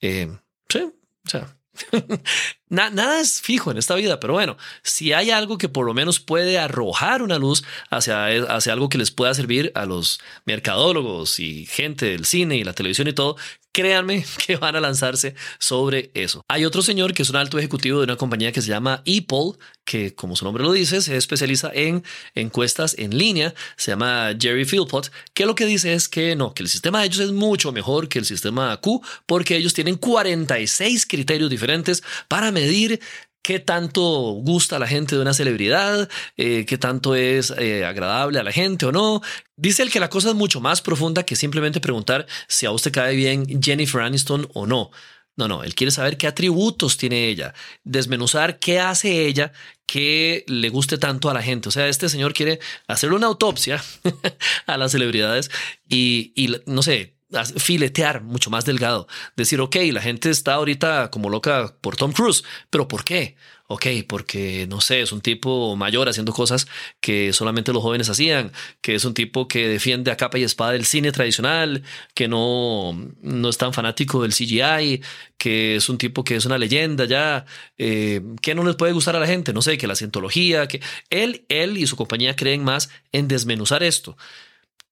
Eh, 0.00 0.28
sí, 0.68 0.78
o 0.78 1.28
sea, 1.28 1.58
nada 2.68 3.20
es 3.20 3.40
fijo 3.40 3.70
en 3.70 3.78
esta 3.78 3.94
vida, 3.94 4.20
pero 4.20 4.32
bueno, 4.32 4.56
si 4.82 5.12
hay 5.12 5.30
algo 5.30 5.58
que 5.58 5.68
por 5.68 5.86
lo 5.86 5.94
menos 5.94 6.20
puede 6.20 6.58
arrojar 6.58 7.22
una 7.22 7.38
luz 7.38 7.64
hacia, 7.90 8.26
hacia 8.26 8.72
algo 8.72 8.88
que 8.88 8.98
les 8.98 9.10
pueda 9.10 9.34
servir 9.34 9.72
a 9.74 9.86
los 9.86 10.20
mercadólogos 10.44 11.38
y 11.38 11.66
gente 11.66 12.06
del 12.06 12.24
cine 12.24 12.56
y 12.56 12.64
la 12.64 12.72
televisión 12.72 13.08
y 13.08 13.12
todo, 13.12 13.36
créanme 13.76 14.24
que 14.46 14.56
van 14.56 14.74
a 14.74 14.80
lanzarse 14.80 15.34
sobre 15.58 16.10
eso. 16.14 16.42
Hay 16.48 16.64
otro 16.64 16.80
señor 16.80 17.12
que 17.12 17.22
es 17.22 17.28
un 17.28 17.36
alto 17.36 17.58
ejecutivo 17.58 17.98
de 17.98 18.04
una 18.04 18.16
compañía 18.16 18.50
que 18.50 18.62
se 18.62 18.68
llama 18.68 19.02
Apple, 19.02 19.58
que 19.84 20.14
como 20.14 20.34
su 20.34 20.46
nombre 20.46 20.64
lo 20.64 20.72
dice, 20.72 21.02
se 21.02 21.16
especializa 21.16 21.70
en 21.74 22.02
encuestas 22.34 22.96
en 22.98 23.16
línea, 23.16 23.54
se 23.76 23.92
llama 23.92 24.34
Jerry 24.40 24.64
Philpott, 24.64 25.12
que 25.34 25.44
lo 25.44 25.54
que 25.54 25.66
dice 25.66 25.92
es 25.92 26.08
que 26.08 26.34
no, 26.36 26.54
que 26.54 26.62
el 26.62 26.70
sistema 26.70 27.00
de 27.00 27.06
ellos 27.06 27.18
es 27.20 27.32
mucho 27.32 27.70
mejor 27.70 28.08
que 28.08 28.18
el 28.18 28.24
sistema 28.24 28.74
Q, 28.78 29.02
porque 29.26 29.56
ellos 29.56 29.74
tienen 29.74 29.96
46 29.96 31.04
criterios 31.06 31.50
diferentes 31.50 32.02
para 32.28 32.50
medir 32.56 33.00
qué 33.46 33.60
tanto 33.60 34.02
gusta 34.02 34.74
a 34.74 34.78
la 34.80 34.88
gente 34.88 35.14
de 35.14 35.22
una 35.22 35.32
celebridad, 35.32 36.08
eh, 36.36 36.64
qué 36.66 36.78
tanto 36.78 37.14
es 37.14 37.52
eh, 37.56 37.84
agradable 37.84 38.40
a 38.40 38.42
la 38.42 38.50
gente 38.50 38.86
o 38.86 38.92
no. 38.92 39.22
Dice 39.56 39.84
el 39.84 39.90
que 39.92 40.00
la 40.00 40.10
cosa 40.10 40.30
es 40.30 40.34
mucho 40.34 40.60
más 40.60 40.82
profunda 40.82 41.22
que 41.24 41.36
simplemente 41.36 41.80
preguntar 41.80 42.26
si 42.48 42.66
a 42.66 42.72
usted 42.72 42.90
cae 42.90 43.14
bien 43.14 43.62
Jennifer 43.62 44.00
Aniston 44.00 44.48
o 44.54 44.66
no. 44.66 44.90
No, 45.36 45.46
no, 45.46 45.62
él 45.62 45.76
quiere 45.76 45.92
saber 45.92 46.16
qué 46.16 46.26
atributos 46.26 46.96
tiene 46.96 47.28
ella, 47.28 47.54
desmenuzar 47.84 48.58
qué 48.58 48.80
hace 48.80 49.26
ella 49.26 49.52
que 49.86 50.44
le 50.48 50.70
guste 50.70 50.98
tanto 50.98 51.30
a 51.30 51.34
la 51.34 51.42
gente. 51.42 51.68
O 51.68 51.72
sea, 51.72 51.86
este 51.86 52.08
señor 52.08 52.32
quiere 52.32 52.58
hacerle 52.88 53.16
una 53.16 53.28
autopsia 53.28 53.80
a 54.66 54.76
las 54.76 54.92
celebridades 54.92 55.50
y, 55.88 56.32
y 56.34 56.56
no 56.66 56.82
sé, 56.82 57.15
filetear 57.44 58.22
mucho 58.22 58.50
más 58.50 58.64
delgado. 58.64 59.06
Decir, 59.36 59.60
ok, 59.60 59.76
la 59.92 60.00
gente 60.00 60.30
está 60.30 60.54
ahorita 60.54 61.10
como 61.10 61.30
loca 61.30 61.74
por 61.80 61.96
Tom 61.96 62.12
Cruise, 62.12 62.44
pero 62.70 62.88
¿por 62.88 63.04
qué? 63.04 63.36
ok, 63.68 63.86
porque 64.08 64.66
no 64.68 64.80
sé, 64.80 65.00
es 65.02 65.12
un 65.12 65.20
tipo 65.20 65.74
mayor 65.76 66.08
haciendo 66.08 66.32
cosas 66.32 66.66
que 67.00 67.32
solamente 67.32 67.72
los 67.72 67.82
jóvenes 67.82 68.08
hacían, 68.08 68.52
que 68.80 68.94
es 68.94 69.04
un 69.04 69.14
tipo 69.14 69.48
que 69.48 69.68
defiende 69.68 70.10
a 70.10 70.16
capa 70.16 70.38
y 70.38 70.44
espada 70.44 70.74
el 70.74 70.84
cine 70.84 71.12
tradicional, 71.12 71.82
que 72.14 72.28
no, 72.28 72.92
no 73.22 73.48
es 73.48 73.58
tan 73.58 73.72
fanático 73.72 74.22
del 74.22 74.32
CGI, 74.32 75.02
que 75.36 75.76
es 75.76 75.88
un 75.88 75.98
tipo 75.98 76.24
que 76.24 76.36
es 76.36 76.46
una 76.46 76.58
leyenda 76.58 77.04
ya, 77.06 77.44
eh, 77.78 78.22
que 78.40 78.54
no 78.54 78.64
les 78.64 78.76
puede 78.76 78.92
gustar 78.92 79.16
a 79.16 79.20
la 79.20 79.26
gente, 79.26 79.52
no 79.52 79.62
sé, 79.62 79.78
que 79.78 79.86
la 79.86 79.96
cientología, 79.96 80.68
que 80.68 80.80
él, 81.10 81.44
él 81.48 81.76
y 81.76 81.86
su 81.86 81.96
compañía 81.96 82.36
creen 82.36 82.62
más 82.64 82.90
en 83.12 83.28
desmenuzar 83.28 83.82
esto. 83.82 84.16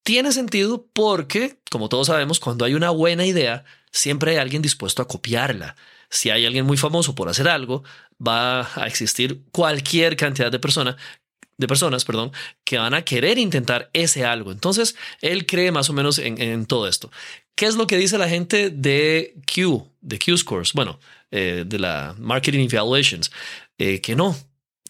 Tiene 0.05 0.31
sentido 0.31 0.87
porque, 0.93 1.59
como 1.71 1.89
todos 1.89 2.07
sabemos, 2.07 2.39
cuando 2.39 2.65
hay 2.65 2.75
una 2.75 2.91
buena 2.91 3.27
idea, 3.27 3.65
siempre 3.91 4.33
hay 4.33 4.37
alguien 4.37 4.63
dispuesto 4.63 5.03
a 5.03 5.09
copiarla 5.09 5.75
si 6.15 6.31
hay 6.31 6.47
alguien 6.47 6.65
muy 6.65 6.77
famoso 6.77 7.15
por 7.15 7.29
hacer 7.29 7.49
algo, 7.49 7.83
va 8.25 8.71
a 8.81 8.87
existir 8.87 9.43
cualquier 9.51 10.17
cantidad 10.17 10.51
de 10.51 10.59
personas 10.59 10.97
de 11.57 11.69
personas, 11.69 12.05
perdón, 12.05 12.33
que 12.65 12.79
van 12.79 12.95
a 12.95 13.03
querer 13.03 13.39
intentar 13.39 13.89
ese 13.93 14.25
algo. 14.25 14.51
Entonces, 14.51 14.97
él 15.21 15.47
cree 15.47 15.71
más 15.71 15.89
o 15.89 15.93
menos 15.93 16.19
en, 16.19 16.67
todo 16.67 16.89
esto. 16.89 17.13
¿Qué 17.55 17.67
es 17.67 17.77
lo 17.77 17.87
que 17.87 17.97
dice 17.97 18.19
la 18.19 18.29
gente 18.29 18.71
de 18.71 19.37
Q, 19.47 19.89
de 20.01 20.19
Q 20.19 20.37
Scores? 20.37 20.73
Bueno, 20.73 20.99
eh, 21.31 21.63
de 21.65 21.79
la 21.79 22.17
Marketing 22.19 22.67
Evaluations, 22.69 23.31
eh, 23.79 24.01
que 24.01 24.17
no, 24.17 24.37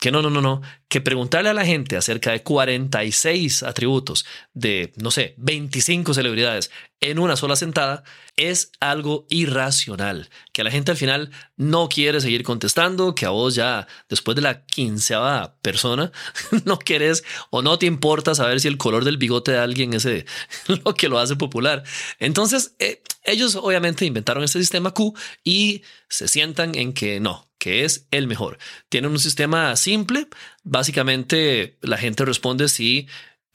que 0.04 0.12
no, 0.12 0.20
no, 0.20 0.28
no, 0.28 0.42
no, 0.42 0.60
que 0.88 1.00
preguntarle 1.00 1.48
a 1.48 1.54
la 1.54 1.64
gente 1.64 1.96
acerca 1.96 2.32
de 2.32 2.42
46 2.42 3.62
atributos 3.62 4.26
de, 4.52 4.92
no 4.96 5.10
sé, 5.10 5.32
25 5.38 6.12
celebridades 6.12 6.70
en 7.00 7.18
una 7.18 7.36
sola 7.36 7.56
sentada 7.56 8.04
es 8.36 8.70
algo 8.80 9.24
irracional, 9.30 10.28
que 10.52 10.60
a 10.60 10.64
la 10.64 10.70
gente 10.70 10.90
al 10.90 10.98
final 10.98 11.30
no 11.56 11.88
quiere 11.88 12.20
seguir 12.20 12.42
contestando, 12.42 13.14
que 13.14 13.24
a 13.24 13.30
vos 13.30 13.54
ya 13.54 13.86
después 14.10 14.34
de 14.34 14.42
la 14.42 14.66
quinceava 14.66 15.56
persona 15.62 16.12
no 16.66 16.78
quieres 16.78 17.24
o 17.48 17.62
no 17.62 17.78
te 17.78 17.86
importa 17.86 18.34
saber 18.34 18.60
si 18.60 18.68
el 18.68 18.76
color 18.76 19.06
del 19.06 19.16
bigote 19.16 19.52
de 19.52 19.58
alguien 19.58 19.94
es 19.94 20.04
eh, 20.04 20.26
lo 20.84 20.94
que 20.94 21.08
lo 21.08 21.18
hace 21.18 21.34
popular. 21.34 21.82
Entonces, 22.18 22.74
eh, 22.78 23.02
ellos 23.22 23.56
obviamente 23.56 24.04
inventaron 24.04 24.44
este 24.44 24.58
sistema 24.58 24.92
Q 24.92 25.14
y 25.44 25.80
se 26.10 26.28
sientan 26.28 26.74
en 26.74 26.92
que 26.92 27.20
no, 27.20 27.48
que 27.64 27.86
es 27.86 28.06
el 28.10 28.26
mejor. 28.26 28.58
Tienen 28.90 29.10
un 29.10 29.18
sistema 29.18 29.74
simple. 29.76 30.28
Básicamente 30.64 31.78
la 31.80 31.96
gente 31.96 32.26
responde 32.26 32.68
si 32.68 33.08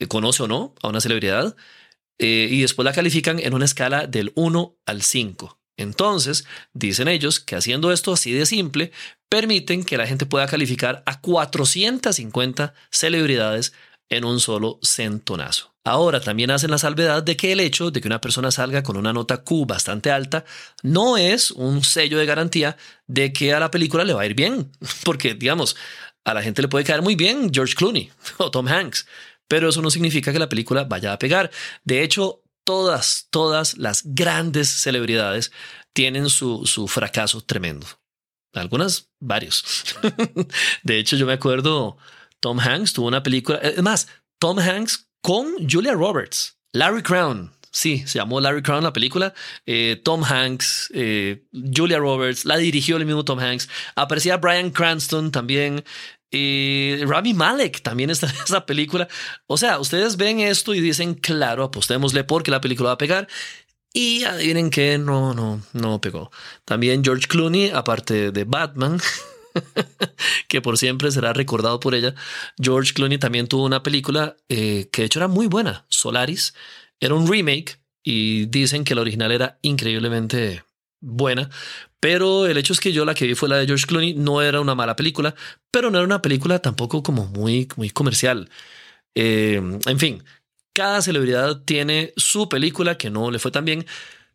conoce 0.08 0.42
o 0.42 0.48
no 0.48 0.74
a 0.82 0.88
una 0.88 1.00
celebridad 1.00 1.54
eh, 2.18 2.48
y 2.50 2.60
después 2.60 2.84
la 2.84 2.92
califican 2.92 3.38
en 3.38 3.54
una 3.54 3.66
escala 3.66 4.08
del 4.08 4.32
1 4.34 4.76
al 4.84 5.02
5. 5.02 5.60
Entonces, 5.76 6.44
dicen 6.72 7.06
ellos 7.06 7.38
que 7.38 7.54
haciendo 7.54 7.92
esto 7.92 8.12
así 8.12 8.32
de 8.32 8.46
simple, 8.46 8.90
permiten 9.28 9.84
que 9.84 9.96
la 9.96 10.08
gente 10.08 10.26
pueda 10.26 10.48
calificar 10.48 11.04
a 11.06 11.20
450 11.20 12.74
celebridades 12.90 13.74
en 14.08 14.24
un 14.24 14.40
solo 14.40 14.80
centonazo. 14.82 15.69
Ahora 15.84 16.20
también 16.20 16.50
hacen 16.50 16.70
la 16.70 16.78
salvedad 16.78 17.22
de 17.22 17.36
que 17.36 17.52
el 17.52 17.60
hecho 17.60 17.90
de 17.90 18.00
que 18.00 18.08
una 18.08 18.20
persona 18.20 18.50
salga 18.50 18.82
con 18.82 18.98
una 18.98 19.14
nota 19.14 19.38
Q 19.38 19.64
bastante 19.64 20.10
alta 20.10 20.44
no 20.82 21.16
es 21.16 21.50
un 21.52 21.82
sello 21.82 22.18
de 22.18 22.26
garantía 22.26 22.76
de 23.06 23.32
que 23.32 23.54
a 23.54 23.60
la 23.60 23.70
película 23.70 24.04
le 24.04 24.12
va 24.12 24.22
a 24.22 24.26
ir 24.26 24.34
bien, 24.34 24.70
porque 25.04 25.34
digamos, 25.34 25.76
a 26.24 26.34
la 26.34 26.42
gente 26.42 26.62
le 26.62 26.68
puede 26.68 26.84
caer 26.84 27.00
muy 27.00 27.16
bien 27.16 27.50
George 27.52 27.74
Clooney 27.74 28.10
o 28.38 28.50
Tom 28.50 28.68
Hanks, 28.68 29.06
pero 29.48 29.70
eso 29.70 29.80
no 29.80 29.90
significa 29.90 30.32
que 30.32 30.38
la 30.38 30.48
película 30.48 30.84
vaya 30.84 31.12
a 31.12 31.18
pegar. 31.18 31.50
De 31.84 32.02
hecho, 32.02 32.42
todas, 32.64 33.28
todas 33.30 33.78
las 33.78 34.02
grandes 34.04 34.68
celebridades 34.68 35.50
tienen 35.94 36.28
su, 36.28 36.66
su 36.66 36.88
fracaso 36.88 37.40
tremendo. 37.40 37.86
Algunas, 38.52 39.10
varios. 39.18 39.64
de 40.82 40.98
hecho, 40.98 41.16
yo 41.16 41.26
me 41.26 41.32
acuerdo, 41.32 41.96
Tom 42.38 42.60
Hanks 42.60 42.92
tuvo 42.92 43.08
una 43.08 43.22
película, 43.22 43.58
es 43.58 43.82
más, 43.82 44.08
Tom 44.38 44.58
Hanks 44.58 45.09
con 45.20 45.68
Julia 45.68 45.92
Roberts, 45.92 46.56
Larry 46.72 47.02
Crown. 47.02 47.52
Sí, 47.72 48.04
se 48.06 48.18
llamó 48.18 48.40
Larry 48.40 48.62
Crown 48.62 48.82
la 48.82 48.92
película. 48.92 49.32
Eh, 49.64 50.00
Tom 50.02 50.24
Hanks, 50.24 50.90
eh, 50.92 51.44
Julia 51.52 51.98
Roberts, 51.98 52.44
la 52.44 52.56
dirigió 52.56 52.96
el 52.96 53.06
mismo 53.06 53.24
Tom 53.24 53.38
Hanks. 53.38 53.68
Aparecía 53.94 54.38
Brian 54.38 54.70
Cranston 54.70 55.30
también. 55.30 55.84
Eh, 56.32 57.04
Rami 57.06 57.34
Malek 57.34 57.82
también 57.82 58.10
está 58.10 58.28
en 58.28 58.34
esa 58.44 58.66
película. 58.66 59.08
O 59.46 59.56
sea, 59.56 59.78
ustedes 59.78 60.16
ven 60.16 60.40
esto 60.40 60.74
y 60.74 60.80
dicen, 60.80 61.14
claro, 61.14 61.64
apostémosle 61.64 62.24
porque 62.24 62.50
la 62.50 62.60
película 62.60 62.88
va 62.88 62.94
a 62.94 62.98
pegar. 62.98 63.28
Y 63.92 64.22
adivinen 64.24 64.70
que 64.70 64.98
no, 64.98 65.34
no, 65.34 65.62
no 65.72 66.00
pegó. 66.00 66.30
También 66.64 67.02
George 67.04 67.26
Clooney, 67.26 67.70
aparte 67.70 68.30
de 68.30 68.44
Batman, 68.44 69.00
que 70.48 70.60
por 70.60 70.78
siempre 70.78 71.10
será 71.10 71.32
recordado 71.32 71.80
por 71.80 71.94
ella. 71.94 72.14
George 72.60 72.92
Clooney 72.92 73.18
también 73.18 73.48
tuvo 73.48 73.64
una 73.64 73.82
película 73.82 74.36
eh, 74.48 74.88
que 74.92 75.02
de 75.02 75.06
hecho 75.06 75.18
era 75.18 75.28
muy 75.28 75.46
buena, 75.46 75.86
Solaris. 75.88 76.54
Era 77.00 77.14
un 77.14 77.30
remake 77.30 77.80
y 78.02 78.46
dicen 78.46 78.84
que 78.84 78.94
la 78.94 79.02
original 79.02 79.32
era 79.32 79.58
increíblemente 79.62 80.64
buena, 81.00 81.50
pero 81.98 82.46
el 82.46 82.56
hecho 82.56 82.72
es 82.72 82.80
que 82.80 82.92
yo 82.92 83.04
la 83.04 83.14
que 83.14 83.26
vi 83.26 83.34
fue 83.34 83.48
la 83.48 83.56
de 83.56 83.66
George 83.66 83.86
Clooney, 83.86 84.14
no 84.14 84.42
era 84.42 84.60
una 84.60 84.74
mala 84.74 84.96
película, 84.96 85.34
pero 85.70 85.90
no 85.90 85.98
era 85.98 86.06
una 86.06 86.22
película 86.22 86.58
tampoco 86.60 87.02
como 87.02 87.26
muy, 87.26 87.68
muy 87.76 87.90
comercial. 87.90 88.50
Eh, 89.14 89.60
en 89.86 89.98
fin, 89.98 90.24
cada 90.72 91.02
celebridad 91.02 91.62
tiene 91.64 92.12
su 92.16 92.48
película 92.48 92.96
que 92.96 93.10
no 93.10 93.30
le 93.30 93.38
fue 93.38 93.50
tan 93.50 93.64
bien, 93.64 93.86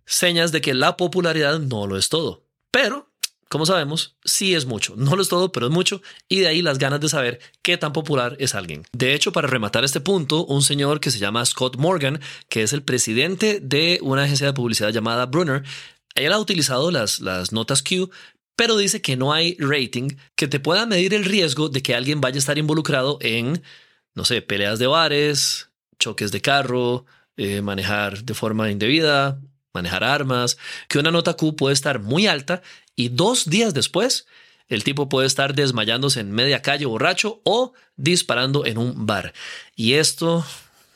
señas 0.06 0.52
de 0.52 0.62
que 0.62 0.74
la 0.74 0.98
popularidad 0.98 1.60
no 1.60 1.88
lo 1.88 1.98
es 1.98 2.10
todo. 2.10 2.46
Pero 2.72 3.12
como 3.56 3.66
sabemos, 3.66 4.18
sí 4.26 4.54
es 4.54 4.66
mucho. 4.66 4.96
No 4.98 5.16
lo 5.16 5.22
es 5.22 5.30
todo, 5.30 5.54
pero 5.54 5.68
es 5.68 5.72
mucho. 5.72 6.02
Y 6.28 6.42
de 6.42 6.48
ahí 6.48 6.62
las 6.62 6.78
ganas 6.78 7.00
de 7.00 7.08
saber 7.08 7.40
qué 7.62 7.78
tan 7.78 7.94
popular 7.94 8.36
es 8.38 8.54
alguien. 8.54 8.84
De 8.92 9.14
hecho, 9.14 9.32
para 9.32 9.48
rematar 9.48 9.86
este 9.86 10.02
punto, 10.02 10.46
un 10.46 10.62
señor 10.62 11.00
que 11.00 11.10
se 11.10 11.20
llama 11.20 11.46
Scott 11.46 11.78
Morgan, 11.78 12.20
que 12.50 12.64
es 12.64 12.74
el 12.74 12.84
presidente 12.84 13.62
de 13.62 14.00
una 14.02 14.24
agencia 14.24 14.46
de 14.46 14.52
publicidad 14.52 14.90
llamada 14.90 15.28
Brunner, 15.28 15.64
él 16.16 16.34
ha 16.34 16.40
utilizado 16.40 16.92
las, 16.92 17.22
las 17.22 17.54
notas 17.54 17.82
Q, 17.82 18.12
pero 18.58 18.76
dice 18.76 19.02
que 19.02 19.16
no 19.16 19.32
hay 19.32 19.56
rating 19.58 20.18
que 20.36 20.50
te 20.50 20.60
pueda 20.60 20.86
medir 20.86 21.14
el 21.14 21.24
riesgo 21.24 21.70
de 21.70 21.82
que 21.82 21.96
alguien 21.96 22.20
vaya 22.20 22.36
a 22.36 22.40
estar 22.40 22.58
involucrado 22.58 23.20
en, 23.22 23.64
no 24.16 24.26
sé, 24.26 24.42
peleas 24.42 24.80
de 24.80 24.88
bares, 24.88 25.70
choques 25.98 26.34
de 26.34 26.42
carro, 26.42 27.06
eh, 27.38 27.62
manejar 27.62 28.26
de 28.26 28.34
forma 28.34 28.70
indebida, 28.70 29.40
manejar 29.74 30.04
armas, 30.04 30.58
que 30.90 31.00
una 31.00 31.12
nota 31.12 31.36
Q 31.36 31.56
puede 31.56 31.74
estar 31.74 32.00
muy 32.00 32.28
alta 32.28 32.62
y 32.96 33.10
dos 33.10 33.50
días 33.50 33.74
después 33.74 34.26
el 34.68 34.84
tipo 34.84 35.10
puede 35.10 35.28
estar 35.28 35.54
desmayándose 35.54 36.20
en 36.20 36.32
media 36.32 36.62
calle 36.62 36.86
borracho 36.86 37.42
o 37.44 37.74
disparando 37.98 38.66
en 38.66 38.78
un 38.78 39.06
bar. 39.06 39.34
Y 39.76 39.94
esto, 39.94 40.46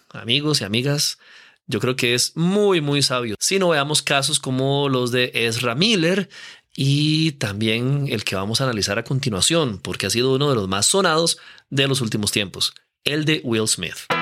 amigos 0.10 0.62
y 0.62 0.64
amigas, 0.64 1.20
yo 1.68 1.80
creo 1.80 1.96
que 1.96 2.16
es 2.16 2.36
muy, 2.36 2.82
muy 2.82 3.04
sabio. 3.04 3.36
Si 3.40 3.60
no 3.60 3.70
veamos 3.70 4.02
casos 4.02 4.40
como 4.40 4.90
los 4.90 5.12
de 5.12 5.32
Ezra 5.34 5.76
Miller 5.76 6.30
y 6.76 7.34
también 7.34 8.08
el 8.10 8.24
que 8.24 8.36
vamos 8.36 8.60
a 8.60 8.64
analizar 8.64 8.98
a 8.98 9.04
continuación, 9.04 9.80
porque 9.80 10.08
ha 10.08 10.10
sido 10.10 10.34
uno 10.34 10.50
de 10.50 10.56
los 10.56 10.68
más 10.68 10.88
sonados 10.88 11.38
de 11.70 11.88
los 11.88 12.02
últimos 12.02 12.32
tiempos, 12.32 12.74
el 13.04 13.26
de 13.26 13.42
Will 13.44 13.68
Smith. 13.68 14.19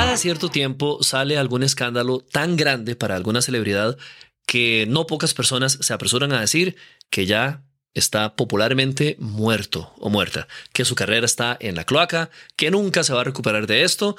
Cada 0.00 0.16
cierto 0.16 0.48
tiempo 0.48 1.02
sale 1.02 1.36
algún 1.36 1.62
escándalo 1.62 2.20
tan 2.20 2.56
grande 2.56 2.96
para 2.96 3.16
alguna 3.16 3.42
celebridad 3.42 3.98
que 4.46 4.86
no 4.88 5.06
pocas 5.06 5.34
personas 5.34 5.76
se 5.82 5.92
apresuran 5.92 6.32
a 6.32 6.40
decir 6.40 6.74
que 7.10 7.26
ya 7.26 7.64
está 7.92 8.34
popularmente 8.34 9.16
muerto 9.18 9.92
o 9.98 10.08
muerta, 10.08 10.48
que 10.72 10.86
su 10.86 10.94
carrera 10.94 11.26
está 11.26 11.54
en 11.60 11.74
la 11.74 11.84
cloaca, 11.84 12.30
que 12.56 12.70
nunca 12.70 13.04
se 13.04 13.12
va 13.12 13.20
a 13.20 13.24
recuperar 13.24 13.66
de 13.66 13.82
esto, 13.82 14.16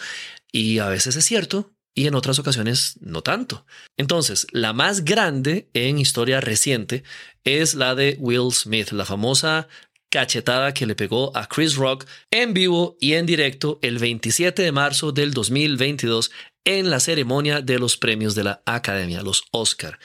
y 0.52 0.78
a 0.78 0.88
veces 0.88 1.16
es 1.16 1.26
cierto, 1.26 1.72
y 1.96 2.06
en 2.06 2.14
otras 2.14 2.38
ocasiones 2.38 2.98
no 3.02 3.24
tanto. 3.24 3.66
Entonces, 3.98 4.46
la 4.52 4.74
más 4.74 5.04
grande 5.04 5.68
en 5.74 5.98
historia 5.98 6.42
reciente 6.42 7.04
es 7.44 7.74
la 7.74 7.96
de 7.96 8.18
Will 8.20 8.54
Smith, 8.54 8.92
la 8.92 9.06
famosa 9.06 9.68
cachetada 10.12 10.74
que 10.74 10.86
le 10.86 10.94
pegó 10.94 11.36
a 11.36 11.48
Chris 11.48 11.76
Rock 11.76 12.06
en 12.30 12.54
vivo 12.54 12.98
y 13.00 13.14
en 13.14 13.26
directo 13.26 13.80
el 13.82 13.98
27 13.98 14.62
de 14.62 14.72
marzo 14.72 15.12
del 15.12 15.34
2022 15.34 16.32
en 16.66 16.92
la 16.92 17.00
ceremonia 17.00 17.62
de 17.62 17.80
los 17.80 17.98
premios 17.98 18.36
de 18.36 18.44
la 18.44 18.62
Academia, 18.66 19.24
los 19.24 19.46
Oscar. 19.52 19.98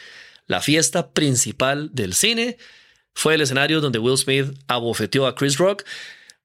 La 0.47 0.63
fiesta 0.63 1.11
principal 1.11 1.91
del 1.93 2.15
cine 2.15 2.57
fue 3.15 3.35
el 3.35 3.41
escenario 3.41 3.81
donde 3.81 3.99
Will 3.99 4.17
Smith 4.17 4.57
abofeteó 4.69 5.27
a 5.27 5.35
Chris 5.35 5.59
Rock. 5.59 5.83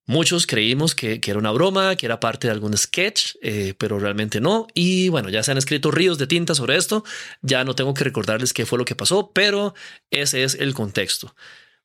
Muchos 0.07 0.47
creímos 0.47 0.95
que, 0.95 1.21
era 1.23 1.37
una 1.37 1.51
broma, 1.51 1.95
que 1.95 2.07
era 2.07 2.19
parte 2.19 2.47
de 2.47 2.53
algún 2.53 2.75
sketch, 2.75 3.35
eh, 3.43 3.75
pero 3.77 3.99
realmente 3.99 4.41
no. 4.41 4.65
Y 4.73 5.09
bueno, 5.09 5.29
ya 5.29 5.43
se 5.43 5.51
han 5.51 5.59
escrito 5.59 5.91
ríos 5.91 6.17
de 6.17 6.25
tinta 6.25 6.55
sobre 6.55 6.77
esto. 6.77 7.05
Ya 7.43 7.63
no 7.63 7.75
tengo 7.75 7.93
que 7.93 8.03
recordarles 8.03 8.53
qué 8.53 8.65
fue 8.65 8.79
lo 8.79 8.85
que 8.85 8.95
pasó, 8.95 9.31
pero 9.31 9.75
ese 10.09 10.43
es 10.43 10.55
el 10.55 10.73
contexto. 10.73 11.35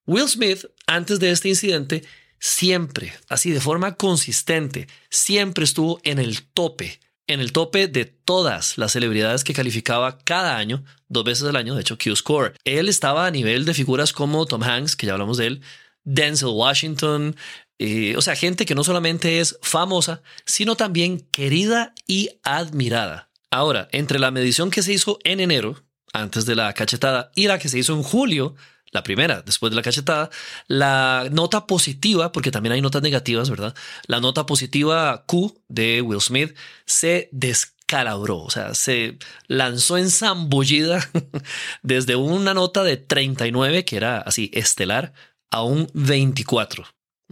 Will 0.07 0.29
Smith, 0.29 0.67
antes 0.87 1.19
de 1.19 1.31
este 1.31 1.49
incidente, 1.49 2.05
siempre, 2.39 3.13
así 3.29 3.51
de 3.51 3.61
forma 3.61 3.97
consistente, 3.97 4.87
siempre 5.11 5.65
estuvo 5.65 6.01
en 6.05 6.19
el 6.19 6.43
tope, 6.43 7.01
en 7.27 7.41
el 7.41 7.53
tope 7.53 7.89
de 7.89 8.05
todas 8.05 8.79
las 8.79 8.93
celebridades 8.93 9.43
que 9.43 9.55
calificaba 9.55 10.19
cada 10.19 10.57
año, 10.57 10.85
dos 11.09 11.25
veces 11.25 11.49
al 11.49 11.57
año, 11.57 11.75
de 11.75 11.81
hecho, 11.81 11.99
Q-Score. 11.99 12.55
Él 12.65 12.89
estaba 12.89 13.27
a 13.27 13.31
nivel 13.31 13.65
de 13.65 13.75
figuras 13.75 14.13
como 14.13 14.47
Tom 14.47 14.63
Hanks, 14.63 14.95
que 14.95 15.07
ya 15.07 15.13
hablamos 15.15 15.39
de 15.39 15.49
él, 15.49 15.63
Denzel 16.05 16.51
Washington, 16.51 17.35
eh, 17.79 18.15
o 18.17 18.23
sea, 18.23 18.37
gente 18.37 18.65
que 18.65 18.75
no 18.75 18.85
solamente 18.85 19.41
es 19.41 19.59
famosa, 19.61 20.23
sino 20.45 20.77
también 20.77 21.21
querida 21.33 21.95
y 22.07 22.31
admirada. 22.43 23.29
Ahora, 23.51 23.89
entre 23.93 24.19
la 24.19 24.31
medición 24.31 24.71
que 24.71 24.83
se 24.83 24.93
hizo 24.93 25.19
en 25.25 25.41
enero, 25.41 25.83
antes 26.13 26.47
de 26.47 26.55
la 26.55 26.73
cachetada, 26.73 27.33
y 27.35 27.49
la 27.49 27.59
que 27.59 27.69
se 27.69 27.79
hizo 27.79 27.93
en 27.95 28.03
julio, 28.03 28.55
la 28.93 29.03
primera, 29.03 29.43
después 29.43 29.71
de 29.71 29.77
la 29.77 29.83
cachetada, 29.83 30.31
la 30.69 31.29
nota 31.31 31.67
positiva, 31.67 32.33
porque 32.33 32.51
también 32.51 32.73
hay 32.73 32.81
notas 32.81 33.03
negativas, 33.03 33.51
¿verdad? 33.51 33.75
La 34.07 34.21
nota 34.21 34.47
positiva 34.47 35.25
Q 35.27 35.61
de 35.69 36.03
Will 36.03 36.21
Smith 36.21 36.57
se 36.87 37.29
descalabró, 37.33 38.39
o 38.39 38.51
sea, 38.51 38.75
se 38.75 39.19
lanzó 39.49 39.99
en 39.99 40.11
zambullida 40.11 41.09
desde 41.83 42.17
una 42.17 42.55
nota 42.55 42.85
de 42.85 42.97
39, 42.97 43.85
que 43.85 43.97
era 43.97 44.19
así 44.19 44.51
estelar, 44.55 45.13
a 45.51 45.63
un 45.63 45.89
24. 45.95 46.85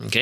¿Ok? 0.04 0.16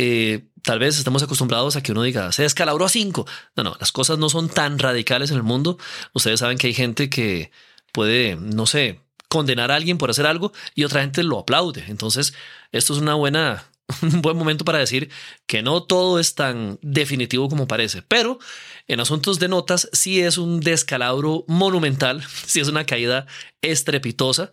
Eh, 0.00 0.48
tal 0.62 0.78
vez 0.78 0.96
estamos 0.98 1.22
acostumbrados 1.22 1.74
a 1.74 1.82
que 1.82 1.92
uno 1.92 2.02
diga, 2.02 2.30
se 2.32 2.42
descalabró 2.42 2.84
a 2.84 2.88
5. 2.88 3.26
No, 3.56 3.64
no, 3.64 3.76
las 3.80 3.90
cosas 3.90 4.18
no 4.18 4.28
son 4.28 4.48
tan 4.48 4.78
radicales 4.78 5.30
en 5.30 5.36
el 5.36 5.42
mundo. 5.42 5.78
Ustedes 6.14 6.40
saben 6.40 6.58
que 6.58 6.68
hay 6.68 6.74
gente 6.74 7.10
que 7.10 7.50
puede, 7.92 8.36
no 8.36 8.66
sé, 8.66 9.00
condenar 9.28 9.70
a 9.70 9.76
alguien 9.76 9.98
por 9.98 10.10
hacer 10.10 10.26
algo 10.26 10.52
y 10.74 10.84
otra 10.84 11.02
gente 11.02 11.22
lo 11.22 11.38
aplaude. 11.38 11.84
Entonces, 11.88 12.34
esto 12.72 12.94
es 12.94 12.98
una 12.98 13.14
buena, 13.14 13.64
un 14.02 14.22
buen 14.22 14.36
momento 14.36 14.64
para 14.64 14.78
decir 14.78 15.10
que 15.46 15.62
no 15.62 15.82
todo 15.82 16.18
es 16.18 16.34
tan 16.34 16.78
definitivo 16.82 17.48
como 17.48 17.68
parece, 17.68 18.02
pero 18.02 18.38
en 18.86 19.00
asuntos 19.00 19.38
de 19.38 19.48
notas 19.48 19.88
sí 19.92 20.20
es 20.20 20.38
un 20.38 20.60
descalabro 20.60 21.44
monumental, 21.46 22.24
sí 22.46 22.60
es 22.60 22.68
una 22.68 22.86
caída 22.86 23.26
estrepitosa. 23.62 24.50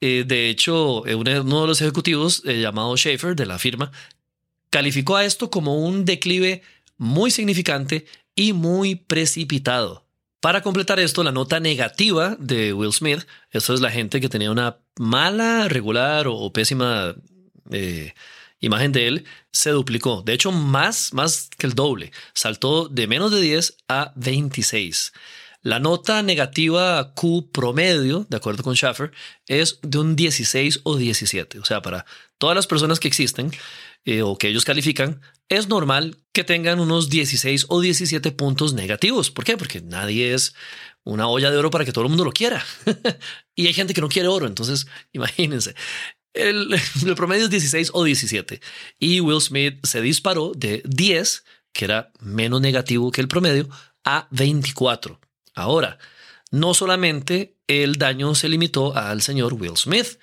Eh, 0.00 0.24
de 0.26 0.48
hecho, 0.48 1.06
eh, 1.06 1.14
uno 1.14 1.62
de 1.62 1.66
los 1.66 1.80
ejecutivos 1.80 2.42
eh, 2.44 2.60
llamado 2.60 2.96
Schaefer 2.96 3.34
de 3.34 3.46
la 3.46 3.58
firma 3.58 3.90
calificó 4.70 5.16
a 5.16 5.24
esto 5.24 5.50
como 5.50 5.84
un 5.84 6.04
declive 6.04 6.62
muy 6.98 7.30
significante 7.30 8.06
y 8.34 8.52
muy 8.52 8.94
precipitado. 8.94 10.07
Para 10.40 10.62
completar 10.62 11.00
esto, 11.00 11.24
la 11.24 11.32
nota 11.32 11.58
negativa 11.58 12.36
de 12.38 12.72
Will 12.72 12.92
Smith, 12.92 13.26
esto 13.50 13.74
es 13.74 13.80
la 13.80 13.90
gente 13.90 14.20
que 14.20 14.28
tenía 14.28 14.52
una 14.52 14.78
mala, 14.96 15.68
regular 15.68 16.26
o, 16.28 16.52
pésima 16.52 17.16
imagen 18.60 18.92
de 18.92 19.08
él, 19.08 19.24
se 19.52 19.70
duplicó. 19.70 20.22
De 20.22 20.32
hecho, 20.32 20.52
más, 20.52 21.12
más 21.12 21.50
que 21.58 21.66
el 21.66 21.74
doble. 21.74 22.12
Saltó 22.34 22.88
de 22.88 23.06
menos 23.06 23.32
de 23.32 23.40
10 23.40 23.76
a 23.88 24.12
26. 24.14 25.12
La 25.62 25.80
nota 25.80 26.22
negativa 26.22 27.14
Q 27.14 27.50
promedio, 27.50 28.24
de 28.28 28.36
acuerdo 28.36 28.62
con 28.62 28.76
Schaffer, 28.76 29.10
es 29.48 29.80
de 29.82 29.98
un 29.98 30.14
16 30.14 30.80
o 30.84 30.96
17. 30.96 31.58
O 31.58 31.64
sea, 31.64 31.82
para 31.82 32.06
todas 32.38 32.54
las 32.54 32.68
personas 32.68 33.00
que 33.00 33.08
existen 33.08 33.50
eh, 34.08 34.22
o 34.22 34.38
que 34.38 34.48
ellos 34.48 34.64
califican, 34.64 35.20
es 35.50 35.68
normal 35.68 36.16
que 36.32 36.42
tengan 36.42 36.80
unos 36.80 37.10
16 37.10 37.66
o 37.68 37.82
17 37.82 38.32
puntos 38.32 38.72
negativos. 38.72 39.30
¿Por 39.30 39.44
qué? 39.44 39.58
Porque 39.58 39.82
nadie 39.82 40.32
es 40.32 40.54
una 41.04 41.28
olla 41.28 41.50
de 41.50 41.58
oro 41.58 41.70
para 41.70 41.84
que 41.84 41.92
todo 41.92 42.04
el 42.04 42.08
mundo 42.08 42.24
lo 42.24 42.32
quiera. 42.32 42.64
y 43.54 43.66
hay 43.66 43.74
gente 43.74 43.92
que 43.92 44.00
no 44.00 44.08
quiere 44.08 44.28
oro. 44.28 44.46
Entonces, 44.46 44.86
imagínense. 45.12 45.74
El, 46.32 46.74
el, 47.04 47.14
promedio 47.16 47.44
es 47.44 47.50
16 47.50 47.90
o 47.92 48.02
17 48.02 48.62
y 48.98 49.20
Will 49.20 49.42
Smith 49.42 49.84
se 49.84 50.00
disparó 50.00 50.52
de 50.56 50.82
10, 50.86 51.44
que 51.74 51.84
era 51.84 52.10
menos 52.18 52.62
negativo 52.62 53.10
que 53.10 53.20
el 53.20 53.28
promedio, 53.28 53.68
a 54.04 54.26
24. 54.30 55.20
Ahora, 55.54 55.98
no 56.50 56.72
solamente 56.72 57.56
el 57.66 57.96
daño 57.96 58.34
se 58.34 58.48
limitó 58.48 58.96
al 58.96 59.20
señor 59.20 59.52
Will 59.52 59.76
Smith, 59.76 60.18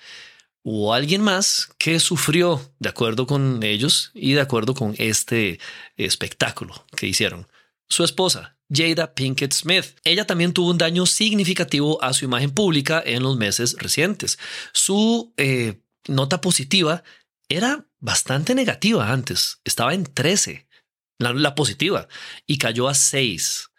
hubo 0.66 0.96
alguien 0.96 1.22
más 1.22 1.70
que 1.78 2.00
sufrió 2.00 2.60
de 2.80 2.90
acuerdo 2.90 3.28
con 3.28 3.62
ellos 3.62 4.10
y 4.16 4.34
de 4.34 4.42
acuerdo 4.42 4.74
con 4.74 4.96
este 4.98 5.60
espectáculo 5.96 6.74
que 6.98 7.06
hicieron. 7.06 7.48
Su 7.88 8.04
esposa, 8.04 8.58
Jada 8.74 9.14
Pinkett 9.14 9.54
Smith. 9.54 9.96
Ella 10.04 10.26
también 10.26 10.54
tuvo 10.54 10.72
un 10.72 10.80
daño 10.80 11.06
significativo 11.06 12.04
a 12.04 12.14
su 12.14 12.26
imagen 12.26 12.50
pública 12.50 13.02
en 13.06 13.22
los 13.22 13.38
meses 13.38 13.76
recientes. 13.78 14.40
Su 14.74 15.34
eh, 15.38 15.82
nota 16.08 16.42
positiva 16.42 17.04
era 17.48 17.86
bastante 18.00 18.56
negativa 18.56 19.12
antes, 19.12 19.62
estaba 19.66 19.94
en 19.94 20.04
13, 20.04 20.68
la, 21.20 21.32
la 21.34 21.54
positiva, 21.54 22.08
y 22.48 22.58
cayó 22.58 22.88
a 22.88 22.96
6 22.96 23.70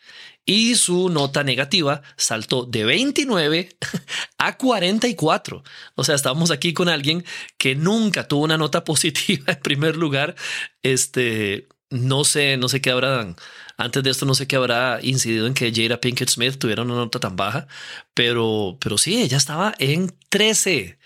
y 0.46 0.76
su 0.76 1.08
nota 1.08 1.42
negativa 1.42 2.02
saltó 2.16 2.64
de 2.64 2.84
29 2.84 3.68
a 4.38 4.56
44. 4.56 5.64
O 5.96 6.04
sea, 6.04 6.14
estábamos 6.14 6.52
aquí 6.52 6.72
con 6.72 6.88
alguien 6.88 7.24
que 7.58 7.74
nunca 7.74 8.28
tuvo 8.28 8.44
una 8.44 8.56
nota 8.56 8.84
positiva 8.84 9.52
en 9.52 9.60
primer 9.60 9.96
lugar. 9.96 10.36
Este, 10.82 11.68
no 11.90 12.24
sé, 12.24 12.56
no 12.56 12.68
sé 12.68 12.80
qué 12.80 12.90
habrá, 12.90 13.34
antes 13.76 14.02
de 14.02 14.10
esto 14.10 14.24
no 14.24 14.34
sé 14.34 14.46
qué 14.46 14.56
habrá 14.56 15.00
incidido 15.02 15.46
en 15.46 15.54
que 15.54 15.72
Jada 15.74 16.00
Pinkett 16.00 16.30
Smith 16.30 16.58
tuviera 16.58 16.82
una 16.82 16.94
nota 16.94 17.20
tan 17.20 17.36
baja, 17.36 17.66
pero, 18.14 18.78
pero 18.80 18.98
sí, 18.98 19.20
ella 19.20 19.36
estaba 19.36 19.74
en 19.78 20.16
13. 20.30 20.98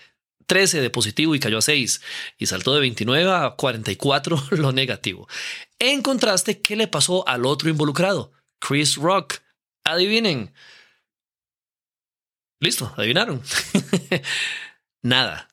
13 0.47 0.81
de 0.81 0.89
positivo 0.89 1.33
y 1.33 1.39
cayó 1.39 1.59
a 1.59 1.61
6 1.61 2.01
y 2.37 2.45
saltó 2.45 2.73
de 2.73 2.81
29 2.81 3.31
a 3.31 3.51
44 3.51 4.43
lo 4.51 4.71
negativo. 4.73 5.27
En 5.79 6.01
contraste, 6.01 6.61
¿qué 6.61 6.75
le 6.75 6.87
pasó 6.87 7.27
al 7.27 7.45
otro 7.45 7.69
involucrado? 7.69 8.33
Chris 8.61 8.95
Rock. 8.95 9.41
Adivinen. 9.83 10.53
Listo, 12.61 12.93
adivinaron. 12.95 13.41
Nada. 15.03 15.49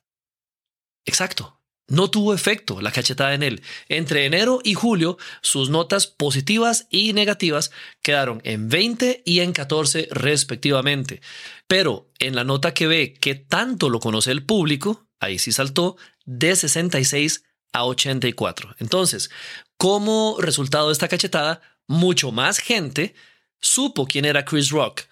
Exacto. 1.06 1.58
No 1.90 2.10
tuvo 2.10 2.34
efecto 2.34 2.82
la 2.82 2.92
cachetada 2.92 3.32
en 3.32 3.42
él. 3.42 3.62
Entre 3.88 4.26
enero 4.26 4.60
y 4.62 4.74
julio, 4.74 5.16
sus 5.40 5.70
notas 5.70 6.06
positivas 6.06 6.86
y 6.90 7.14
negativas 7.14 7.70
quedaron 8.02 8.42
en 8.44 8.68
20 8.68 9.22
y 9.24 9.40
en 9.40 9.52
14 9.52 10.08
respectivamente. 10.10 11.22
Pero 11.66 12.10
en 12.18 12.36
la 12.36 12.44
nota 12.44 12.74
que 12.74 12.86
ve 12.86 13.14
que 13.14 13.34
tanto 13.36 13.88
lo 13.88 14.00
conoce 14.00 14.30
el 14.32 14.44
público, 14.44 15.08
ahí 15.18 15.38
sí 15.38 15.50
saltó 15.50 15.96
de 16.26 16.54
66 16.56 17.44
a 17.72 17.86
84. 17.86 18.76
Entonces, 18.80 19.30
como 19.78 20.36
resultado 20.40 20.88
de 20.88 20.92
esta 20.92 21.08
cachetada, 21.08 21.62
mucho 21.88 22.30
más 22.30 22.58
gente 22.58 23.14
supo 23.60 24.06
quién 24.06 24.24
era 24.24 24.44
Chris 24.44 24.70
Rock, 24.70 25.02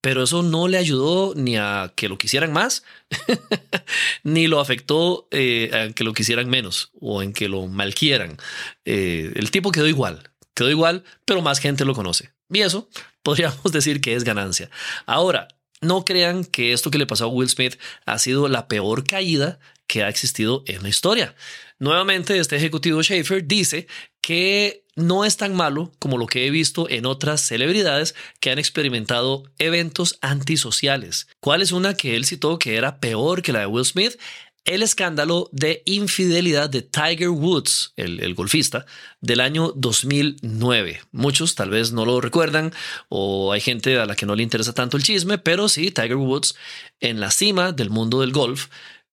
pero 0.00 0.22
eso 0.22 0.42
no 0.42 0.68
le 0.68 0.78
ayudó 0.78 1.34
ni 1.34 1.56
a 1.56 1.92
que 1.96 2.08
lo 2.08 2.18
quisieran 2.18 2.52
más, 2.52 2.84
ni 4.22 4.46
lo 4.46 4.60
afectó 4.60 5.26
eh, 5.32 5.70
a 5.72 5.92
que 5.92 6.04
lo 6.04 6.12
quisieran 6.12 6.48
menos 6.48 6.92
o 7.00 7.22
en 7.22 7.32
que 7.32 7.48
lo 7.48 7.66
malquieran. 7.66 8.36
Eh, 8.84 9.32
el 9.34 9.50
tipo 9.50 9.72
quedó 9.72 9.88
igual, 9.88 10.30
quedó 10.54 10.70
igual, 10.70 11.02
pero 11.24 11.42
más 11.42 11.58
gente 11.58 11.84
lo 11.84 11.94
conoce. 11.94 12.30
Y 12.48 12.60
eso 12.60 12.88
podríamos 13.22 13.72
decir 13.72 14.00
que 14.00 14.14
es 14.14 14.22
ganancia. 14.22 14.70
Ahora, 15.06 15.48
no 15.80 16.04
crean 16.04 16.44
que 16.44 16.72
esto 16.72 16.90
que 16.90 16.98
le 16.98 17.06
pasó 17.06 17.24
a 17.24 17.28
Will 17.28 17.48
Smith 17.48 17.76
ha 18.04 18.18
sido 18.18 18.48
la 18.48 18.68
peor 18.68 19.04
caída 19.04 19.58
que 19.86 20.02
ha 20.02 20.08
existido 20.08 20.62
en 20.66 20.82
la 20.82 20.88
historia. 20.88 21.34
Nuevamente, 21.78 22.38
este 22.38 22.56
ejecutivo 22.56 23.02
Schaefer 23.02 23.46
dice 23.46 23.86
que 24.26 24.82
no 24.96 25.24
es 25.24 25.36
tan 25.36 25.54
malo 25.54 25.92
como 26.00 26.18
lo 26.18 26.26
que 26.26 26.48
he 26.48 26.50
visto 26.50 26.90
en 26.90 27.06
otras 27.06 27.40
celebridades 27.42 28.16
que 28.40 28.50
han 28.50 28.58
experimentado 28.58 29.44
eventos 29.60 30.18
antisociales. 30.20 31.28
¿Cuál 31.38 31.62
es 31.62 31.70
una 31.70 31.94
que 31.94 32.16
él 32.16 32.24
citó 32.24 32.58
que 32.58 32.74
era 32.74 32.98
peor 32.98 33.40
que 33.40 33.52
la 33.52 33.60
de 33.60 33.66
Will 33.66 33.84
Smith? 33.84 34.18
El 34.64 34.82
escándalo 34.82 35.48
de 35.52 35.84
infidelidad 35.86 36.68
de 36.68 36.82
Tiger 36.82 37.28
Woods, 37.28 37.92
el, 37.94 38.34
golfista, 38.34 38.84
del 39.20 39.38
año 39.38 39.70
2009. 39.76 41.02
Muchos 41.12 41.54
tal 41.54 41.70
vez 41.70 41.92
no 41.92 42.04
lo 42.04 42.20
recuerdan 42.20 42.72
o 43.08 43.52
hay 43.52 43.60
gente 43.60 43.96
a 43.96 44.06
la 44.06 44.16
que 44.16 44.26
no 44.26 44.34
le 44.34 44.42
interesa 44.42 44.72
tanto 44.72 44.96
el 44.96 45.04
chisme, 45.04 45.38
pero 45.38 45.68
sí, 45.68 45.92
Tiger 45.92 46.16
Woods 46.16 46.56
en 46.98 47.20
la 47.20 47.30
cima 47.30 47.70
del 47.70 47.90
mundo 47.90 48.22
del 48.22 48.32
golf 48.32 48.66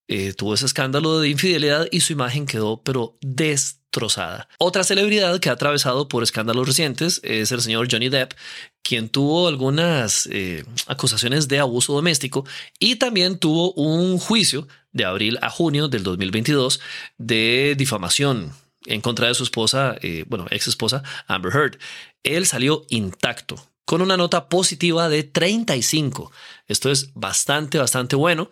eh, 0.07 0.33
tuvo 0.33 0.53
ese 0.53 0.65
escándalo 0.65 1.19
de 1.19 1.29
infidelidad 1.29 1.87
y 1.91 2.01
su 2.01 2.13
imagen 2.13 2.45
quedó 2.45 2.81
pero 2.83 3.17
destrozada. 3.21 4.49
Otra 4.57 4.83
celebridad 4.83 5.39
que 5.39 5.49
ha 5.49 5.53
atravesado 5.53 6.07
por 6.07 6.23
escándalos 6.23 6.67
recientes 6.67 7.21
es 7.23 7.51
el 7.51 7.61
señor 7.61 7.87
Johnny 7.89 8.09
Depp, 8.09 8.33
quien 8.81 9.09
tuvo 9.09 9.47
algunas 9.47 10.27
eh, 10.31 10.65
acusaciones 10.87 11.47
de 11.47 11.59
abuso 11.59 11.93
doméstico 11.93 12.45
y 12.79 12.97
también 12.97 13.37
tuvo 13.37 13.73
un 13.73 14.17
juicio 14.17 14.67
de 14.91 15.05
abril 15.05 15.39
a 15.41 15.49
junio 15.49 15.87
del 15.87 16.03
2022 16.03 16.79
de 17.17 17.75
difamación 17.77 18.53
en 18.85 19.01
contra 19.01 19.27
de 19.27 19.33
su 19.33 19.43
esposa, 19.43 19.95
eh, 20.01 20.25
bueno, 20.27 20.45
ex 20.49 20.67
esposa, 20.67 21.03
Amber 21.27 21.53
Heard. 21.55 21.77
Él 22.23 22.45
salió 22.45 22.85
intacto 22.89 23.72
con 23.85 24.01
una 24.01 24.17
nota 24.17 24.47
positiva 24.47 25.09
de 25.09 25.23
35. 25.23 26.31
Esto 26.67 26.89
es 26.89 27.13
bastante, 27.13 27.77
bastante 27.77 28.15
bueno. 28.15 28.49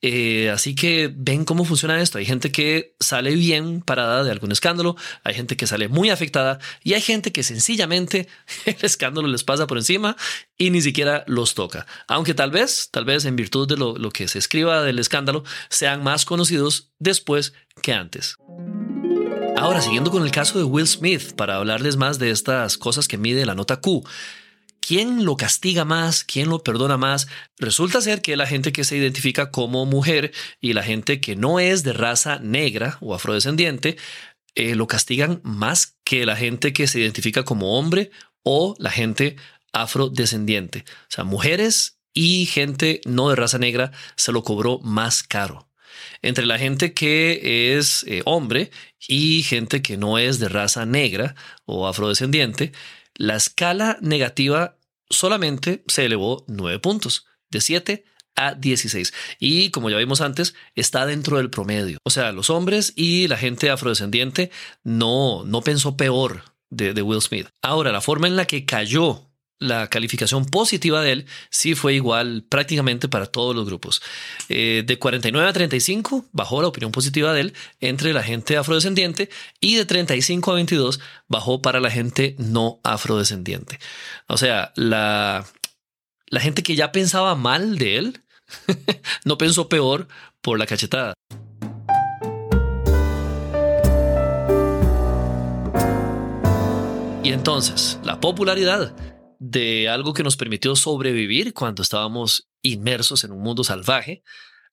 Eh, 0.00 0.50
así 0.50 0.74
que 0.74 1.12
ven 1.14 1.44
cómo 1.44 1.64
funciona 1.64 2.00
esto. 2.00 2.18
Hay 2.18 2.26
gente 2.26 2.50
que 2.50 2.94
sale 2.98 3.34
bien 3.34 3.82
parada 3.82 4.24
de 4.24 4.30
algún 4.30 4.50
escándalo, 4.50 4.96
hay 5.22 5.34
gente 5.34 5.56
que 5.56 5.66
sale 5.66 5.88
muy 5.88 6.10
afectada 6.10 6.58
y 6.82 6.94
hay 6.94 7.00
gente 7.00 7.32
que 7.32 7.42
sencillamente 7.42 8.28
el 8.64 8.76
escándalo 8.82 9.28
les 9.28 9.44
pasa 9.44 9.66
por 9.66 9.78
encima 9.78 10.16
y 10.58 10.70
ni 10.70 10.82
siquiera 10.82 11.24
los 11.26 11.54
toca. 11.54 11.86
Aunque 12.08 12.34
tal 12.34 12.50
vez, 12.50 12.88
tal 12.90 13.04
vez 13.04 13.24
en 13.24 13.36
virtud 13.36 13.68
de 13.68 13.76
lo, 13.76 13.96
lo 13.96 14.10
que 14.10 14.26
se 14.26 14.38
escriba 14.38 14.82
del 14.82 14.98
escándalo, 14.98 15.44
sean 15.68 16.02
más 16.02 16.24
conocidos 16.24 16.90
después 16.98 17.52
que 17.82 17.92
antes. 17.92 18.36
Ahora, 19.56 19.80
siguiendo 19.80 20.10
con 20.10 20.24
el 20.24 20.30
caso 20.32 20.58
de 20.58 20.64
Will 20.64 20.88
Smith, 20.88 21.34
para 21.36 21.56
hablarles 21.56 21.96
más 21.96 22.18
de 22.18 22.30
estas 22.30 22.78
cosas 22.78 23.06
que 23.06 23.18
mide 23.18 23.46
la 23.46 23.54
nota 23.54 23.80
Q. 23.80 24.02
¿Quién 24.84 25.24
lo 25.24 25.36
castiga 25.36 25.84
más? 25.84 26.24
¿Quién 26.24 26.48
lo 26.48 26.64
perdona 26.64 26.96
más? 26.96 27.28
Resulta 27.56 28.00
ser 28.00 28.20
que 28.20 28.36
la 28.36 28.48
gente 28.48 28.72
que 28.72 28.82
se 28.82 28.96
identifica 28.96 29.52
como 29.52 29.86
mujer 29.86 30.32
y 30.60 30.72
la 30.72 30.82
gente 30.82 31.20
que 31.20 31.36
no 31.36 31.60
es 31.60 31.84
de 31.84 31.92
raza 31.92 32.40
negra 32.40 32.98
o 33.00 33.14
afrodescendiente 33.14 33.96
eh, 34.56 34.74
lo 34.74 34.88
castigan 34.88 35.40
más 35.44 35.96
que 36.02 36.26
la 36.26 36.34
gente 36.34 36.72
que 36.72 36.88
se 36.88 36.98
identifica 36.98 37.44
como 37.44 37.78
hombre 37.78 38.10
o 38.42 38.74
la 38.78 38.90
gente 38.90 39.36
afrodescendiente. 39.72 40.84
O 41.02 41.10
sea, 41.10 41.22
mujeres 41.22 42.00
y 42.12 42.46
gente 42.46 43.00
no 43.04 43.30
de 43.30 43.36
raza 43.36 43.58
negra 43.58 43.92
se 44.16 44.32
lo 44.32 44.42
cobró 44.42 44.80
más 44.80 45.22
caro. 45.22 45.68
Entre 46.22 46.44
la 46.44 46.58
gente 46.58 46.92
que 46.92 47.76
es 47.76 48.04
eh, 48.08 48.22
hombre 48.24 48.72
y 49.06 49.44
gente 49.44 49.80
que 49.80 49.96
no 49.96 50.18
es 50.18 50.40
de 50.40 50.48
raza 50.48 50.86
negra 50.86 51.36
o 51.66 51.86
afrodescendiente, 51.86 52.72
la 53.14 53.36
escala 53.36 53.98
negativa 54.00 54.76
solamente 55.10 55.84
se 55.86 56.04
elevó 56.04 56.44
9 56.48 56.78
puntos, 56.78 57.26
de 57.50 57.60
7 57.60 58.04
a 58.36 58.54
16. 58.54 59.12
Y 59.38 59.70
como 59.70 59.90
ya 59.90 59.98
vimos 59.98 60.20
antes, 60.20 60.54
está 60.74 61.06
dentro 61.06 61.36
del 61.36 61.50
promedio. 61.50 61.98
O 62.04 62.10
sea, 62.10 62.32
los 62.32 62.50
hombres 62.50 62.92
y 62.96 63.28
la 63.28 63.36
gente 63.36 63.70
afrodescendiente 63.70 64.50
no, 64.82 65.44
no 65.44 65.60
pensó 65.62 65.96
peor 65.96 66.44
de, 66.70 66.94
de 66.94 67.02
Will 67.02 67.20
Smith. 67.20 67.48
Ahora, 67.60 67.92
la 67.92 68.00
forma 68.00 68.26
en 68.26 68.36
la 68.36 68.46
que 68.46 68.64
cayó 68.64 69.31
la 69.62 69.86
calificación 69.86 70.44
positiva 70.44 71.02
de 71.02 71.12
él 71.12 71.26
sí 71.50 71.74
fue 71.74 71.94
igual 71.94 72.44
prácticamente 72.48 73.08
para 73.08 73.26
todos 73.26 73.54
los 73.54 73.64
grupos. 73.64 74.02
Eh, 74.48 74.82
de 74.84 74.98
49 74.98 75.48
a 75.48 75.52
35 75.52 76.26
bajó 76.32 76.60
la 76.60 76.68
opinión 76.68 76.90
positiva 76.90 77.32
de 77.32 77.42
él 77.42 77.54
entre 77.80 78.12
la 78.12 78.22
gente 78.22 78.56
afrodescendiente 78.56 79.30
y 79.60 79.76
de 79.76 79.86
35 79.86 80.50
a 80.50 80.54
22 80.54 81.00
bajó 81.28 81.62
para 81.62 81.80
la 81.80 81.90
gente 81.90 82.34
no 82.38 82.80
afrodescendiente. 82.82 83.78
O 84.26 84.36
sea, 84.36 84.72
la, 84.74 85.46
la 86.26 86.40
gente 86.40 86.62
que 86.62 86.74
ya 86.74 86.90
pensaba 86.90 87.34
mal 87.36 87.78
de 87.78 87.98
él 87.98 88.20
no 89.24 89.38
pensó 89.38 89.68
peor 89.68 90.08
por 90.40 90.58
la 90.58 90.66
cachetada. 90.66 91.14
Y 97.24 97.30
entonces, 97.30 98.00
la 98.02 98.18
popularidad 98.18 98.92
de 99.44 99.88
algo 99.88 100.14
que 100.14 100.22
nos 100.22 100.36
permitió 100.36 100.76
sobrevivir 100.76 101.52
cuando 101.52 101.82
estábamos 101.82 102.48
inmersos 102.62 103.24
en 103.24 103.32
un 103.32 103.42
mundo 103.42 103.64
salvaje, 103.64 104.22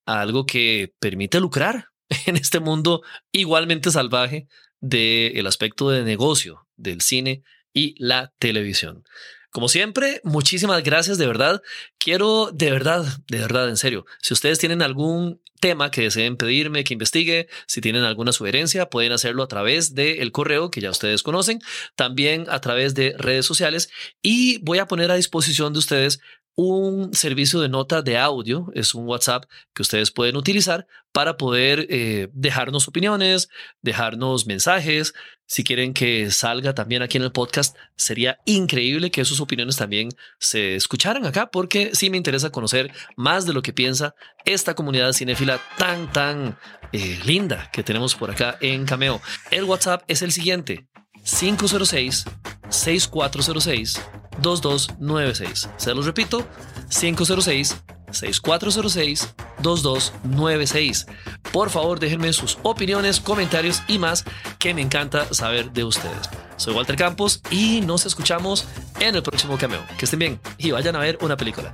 a 0.06 0.22
algo 0.22 0.46
que 0.46 0.94
permite 1.00 1.40
lucrar 1.40 1.88
en 2.28 2.36
este 2.36 2.60
mundo 2.60 3.02
igualmente 3.32 3.90
salvaje 3.90 4.48
del 4.80 5.48
aspecto 5.48 5.90
de 5.90 6.04
negocio 6.04 6.68
del 6.76 7.02
cine 7.02 7.42
y 7.74 7.96
la 7.98 8.32
televisión. 8.38 9.04
Como 9.52 9.68
siempre, 9.68 10.22
muchísimas 10.24 10.84
gracias 10.84 11.18
de 11.18 11.26
verdad. 11.26 11.62
Quiero 11.98 12.52
de 12.54 12.72
verdad, 12.72 13.04
de 13.28 13.40
verdad, 13.40 13.68
en 13.68 13.78
serio, 13.78 14.06
si 14.22 14.34
ustedes 14.34 14.60
tienen 14.60 14.84
algún 14.84 15.42
tema 15.60 15.92
que 15.92 16.04
deseen 16.04 16.38
pedirme 16.38 16.84
que 16.84 16.94
investigue, 16.94 17.48
si 17.66 17.82
tienen 17.82 18.04
alguna 18.04 18.32
sugerencia, 18.32 18.90
pueden 18.90 19.12
hacerlo 19.12 19.44
a 19.44 19.48
través 19.48 19.94
del 19.96 20.32
correo 20.32 20.72
que 20.72 20.82
ya 20.82 20.92
ustedes 20.92 21.24
conocen, 21.24 21.60
también 21.96 22.46
a 22.48 22.62
través 22.62 22.94
de 22.94 23.16
redes 23.18 23.46
sociales 23.46 23.90
y 24.22 24.60
voy 24.60 24.78
a 24.78 24.88
poner 24.88 25.12
a 25.12 25.16
disposición 25.16 25.74
de 25.74 25.80
ustedes 25.80 26.20
un 26.62 27.14
servicio 27.14 27.62
de 27.62 27.70
nota 27.70 28.02
de 28.02 28.18
audio, 28.18 28.70
es 28.76 28.94
un 28.94 29.08
WhatsApp 29.08 29.46
que 29.74 29.82
ustedes 29.82 30.12
pueden 30.12 30.36
utilizar 30.36 30.88
para 31.14 31.38
poder 31.38 31.88
eh, 31.90 32.28
dejarnos 32.34 32.86
opiniones, 32.90 33.48
dejarnos 33.82 34.46
mensajes. 34.46 35.14
Si 35.46 35.64
quieren 35.64 35.94
que 35.94 36.30
salga 36.32 36.76
también 36.76 37.02
aquí 37.02 37.16
en 37.16 37.24
el 37.24 37.32
podcast, 37.32 37.78
sería 37.96 38.40
increíble 38.44 39.10
que 39.10 39.24
sus 39.24 39.40
opiniones 39.40 39.78
también 39.78 40.10
se 40.38 40.76
escucharan 40.76 41.26
acá, 41.26 41.50
porque 41.50 41.92
sí 41.94 42.10
me 42.10 42.18
interesa 42.18 42.50
conocer 42.50 42.92
más 43.16 43.46
de 43.46 43.54
lo 43.54 43.62
que 43.62 43.72
piensa 43.72 44.14
esta 44.44 44.76
comunidad 44.76 45.14
cinéfila 45.14 45.62
tan, 45.78 46.12
tan 46.12 46.60
eh, 46.92 47.20
linda 47.24 47.70
que 47.72 47.84
tenemos 47.84 48.16
por 48.16 48.32
acá 48.32 48.58
en 48.60 48.86
Cameo. 48.86 49.22
El 49.50 49.64
WhatsApp 49.64 50.04
es 50.10 50.22
el 50.24 50.34
siguiente, 50.34 50.90
506 51.38 52.26
6406 52.70 54.02
2296. 54.42 55.70
Se 55.78 55.94
los 55.94 56.06
repito, 56.06 56.46
506 56.90 57.76
6406 58.12 59.36
2296. 59.62 61.08
Por 61.52 61.70
favor, 61.70 62.00
déjenme 62.00 62.34
sus 62.34 62.58
opiniones, 62.64 63.20
comentarios 63.20 63.84
y 63.88 64.00
más 64.00 64.26
que 64.58 64.74
me 64.74 64.82
encanta 64.82 65.32
saber 65.34 65.72
de 65.72 65.84
ustedes. 65.84 66.30
Soy 66.58 66.74
Walter 66.74 66.96
Campos 66.96 67.42
y 67.52 67.82
nos 67.82 68.06
escuchamos 68.06 68.66
en 69.00 69.16
el 69.16 69.24
próximo 69.24 69.58
cameo. 69.58 69.82
Que 69.98 70.06
estén 70.06 70.20
bien 70.20 70.40
y 70.58 70.72
vayan 70.72 70.96
a 70.96 71.00
ver 71.00 71.18
una 71.22 71.38
película. 71.38 71.74